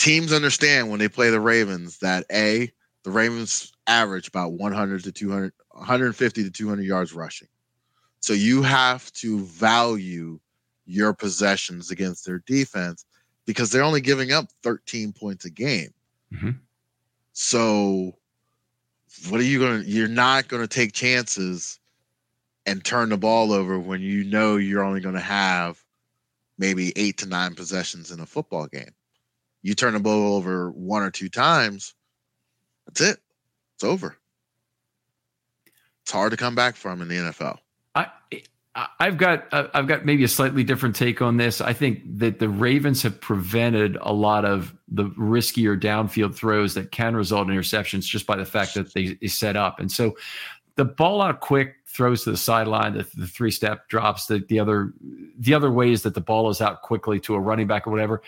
[0.00, 2.72] teams understand when they play the Ravens that A,
[3.04, 7.48] the Ravens average about 100 to 200, 150 to 200 yards rushing.
[8.20, 10.40] So you have to value
[10.86, 13.04] your possessions against their defense
[13.46, 15.92] because they're only giving up 13 points a game.
[16.32, 16.50] Mm-hmm.
[17.32, 18.16] So
[19.28, 21.78] what are you going to you're not going to take chances
[22.64, 25.82] and turn the ball over when you know you're only going to have
[26.58, 28.92] maybe 8 to 9 possessions in a football game.
[29.62, 31.94] You turn the ball over one or two times,
[32.86, 33.18] that's it.
[33.74, 34.16] It's over.
[36.02, 37.58] It's hard to come back from in the NFL.
[37.94, 38.08] I
[38.74, 41.60] I've got I've got maybe a slightly different take on this.
[41.60, 46.92] I think that the Ravens have prevented a lot of the riskier downfield throws that
[46.92, 49.80] can result in interceptions just by the fact that they, set up.
[49.80, 50.16] And so
[50.76, 54.60] the ball out quick throws to the sideline, the, the three step drops, the, the
[54.60, 54.92] other
[55.38, 58.22] the other ways that the ball is out quickly to a running back or whatever.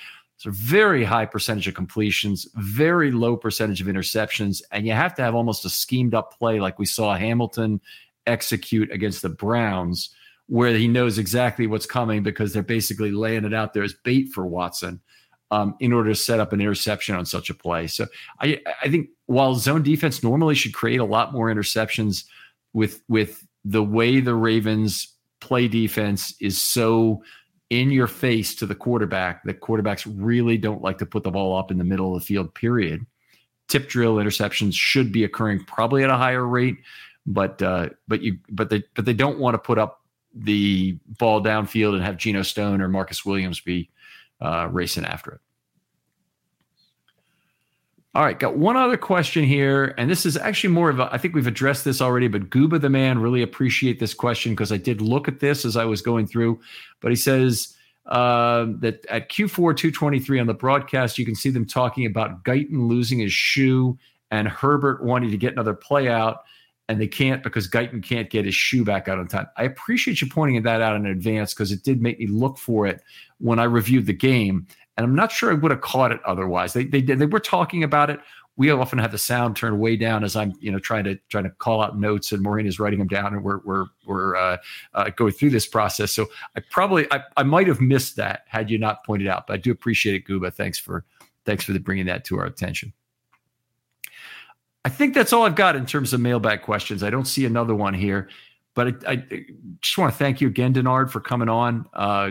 [0.47, 5.22] A very high percentage of completions, very low percentage of interceptions, and you have to
[5.22, 7.80] have almost a schemed up play like we saw Hamilton
[8.26, 10.14] execute against the Browns
[10.47, 14.28] where he knows exactly what's coming because they're basically laying it out there as bait
[14.28, 15.01] for Watson
[15.51, 17.86] um, in order to set up an interception on such a play.
[17.86, 18.07] So
[18.40, 22.24] I, I think while zone defense normally should create a lot more interceptions
[22.72, 27.22] with with the way the Ravens play defense is so
[27.72, 31.56] in your face to the quarterback that quarterbacks really don't like to put the ball
[31.56, 33.06] up in the middle of the field period
[33.68, 36.76] tip drill interceptions should be occurring probably at a higher rate
[37.26, 40.00] but uh, but you but they but they don't want to put up
[40.34, 43.90] the ball downfield and have Geno Stone or Marcus Williams be
[44.40, 45.40] uh, racing after it.
[48.14, 51.08] All right, got one other question here, and this is actually more of a.
[51.10, 54.70] I think we've addressed this already, but Gooba the man really appreciate this question because
[54.70, 56.60] I did look at this as I was going through.
[57.00, 61.64] But he says uh, that at Q4 223 on the broadcast, you can see them
[61.64, 63.98] talking about Guyton losing his shoe
[64.30, 66.42] and Herbert wanting to get another play out
[66.88, 69.46] and they can't because Guyton can't get his shoe back out on time.
[69.56, 72.86] I appreciate you pointing that out in advance because it did make me look for
[72.86, 73.02] it
[73.38, 74.66] when I reviewed the game,
[74.97, 76.72] and I'm not sure I would have caught it otherwise.
[76.72, 78.20] They they they were talking about it.
[78.57, 81.45] We often have the sound turned way down as I'm you know trying to trying
[81.45, 84.57] to call out notes, and Maureen is writing them down, and we're we're we're uh,
[84.95, 86.12] uh, going through this process.
[86.12, 86.26] So
[86.57, 89.57] I probably I, I might have missed that had you not pointed out, but I
[89.57, 90.53] do appreciate it, Gooba.
[90.53, 91.05] Thanks for
[91.45, 92.93] thanks for the bringing that to our attention.
[94.84, 97.03] I think that's all I've got in terms of mailbag questions.
[97.03, 98.28] I don't see another one here,
[98.74, 99.44] but I, I
[99.80, 101.86] just want to thank you again, Denard, for coming on.
[101.92, 102.30] Uh,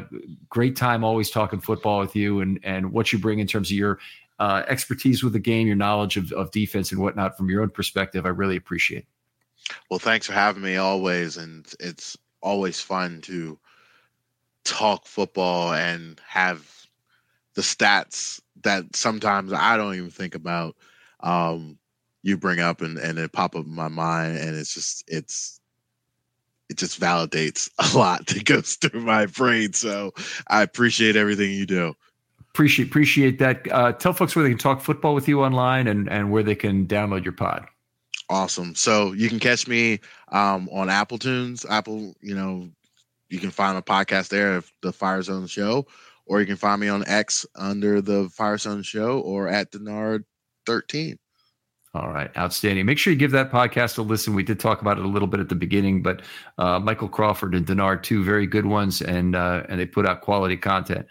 [0.49, 3.77] great time always talking football with you and and what you bring in terms of
[3.77, 3.99] your
[4.39, 7.69] uh, expertise with the game, your knowledge of, of defense and whatnot from your own
[7.69, 8.25] perspective.
[8.25, 8.99] I really appreciate.
[8.99, 9.75] it.
[9.89, 13.59] Well, thanks for having me always, and it's always fun to
[14.63, 16.67] talk football and have
[17.53, 20.75] the stats that sometimes I don't even think about.
[21.19, 21.77] Um,
[22.23, 25.60] you bring up and and it pop up in my mind and it's just it's
[26.71, 30.11] it just validates a lot that goes through my brain so
[30.47, 31.95] i appreciate everything you do.
[32.49, 33.71] Appreciate appreciate that.
[33.71, 36.55] Uh, tell folks where they can talk football with you online and and where they
[36.55, 37.65] can download your pod.
[38.29, 38.75] Awesome.
[38.75, 39.99] So you can catch me
[40.33, 42.69] um, on apple tunes apple you know
[43.29, 45.87] you can find a podcast there the fire zone show
[46.25, 50.23] or you can find me on x under the fire zone show or at denard
[50.65, 51.17] 13
[51.93, 52.85] all right, outstanding.
[52.85, 54.33] Make sure you give that podcast a listen.
[54.33, 56.21] We did talk about it a little bit at the beginning, but
[56.57, 60.21] uh, Michael Crawford and Denard, two very good ones, and uh, and they put out
[60.21, 61.05] quality content.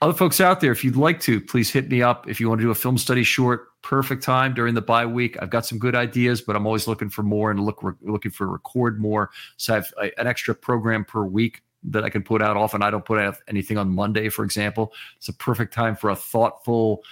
[0.00, 2.28] Other folks out there, if you'd like to, please hit me up.
[2.28, 5.40] If you want to do a film study short, perfect time during the bye week.
[5.40, 8.48] I've got some good ideas, but I'm always looking for more and look looking for
[8.48, 9.30] record more.
[9.58, 12.56] So I have an extra program per week that I can put out.
[12.56, 14.92] Often I don't put out anything on Monday, for example.
[15.18, 17.04] It's a perfect time for a thoughtful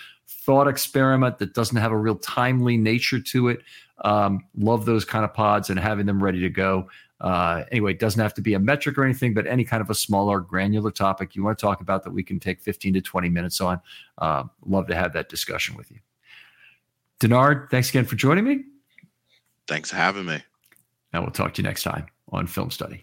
[0.45, 3.61] thought experiment that doesn't have a real timely nature to it.
[4.05, 6.89] Um, love those kind of pods and having them ready to go.
[7.21, 9.91] Uh, anyway, it doesn't have to be a metric or anything, but any kind of
[9.91, 13.01] a smaller, granular topic you want to talk about that we can take 15 to
[13.01, 13.81] 20 minutes on.
[14.17, 15.99] Uh, love to have that discussion with you.
[17.21, 18.65] Denard, thanks again for joining me.
[19.69, 20.43] Thanks for having me.
[21.13, 23.03] And we'll talk to you next time on Film Study.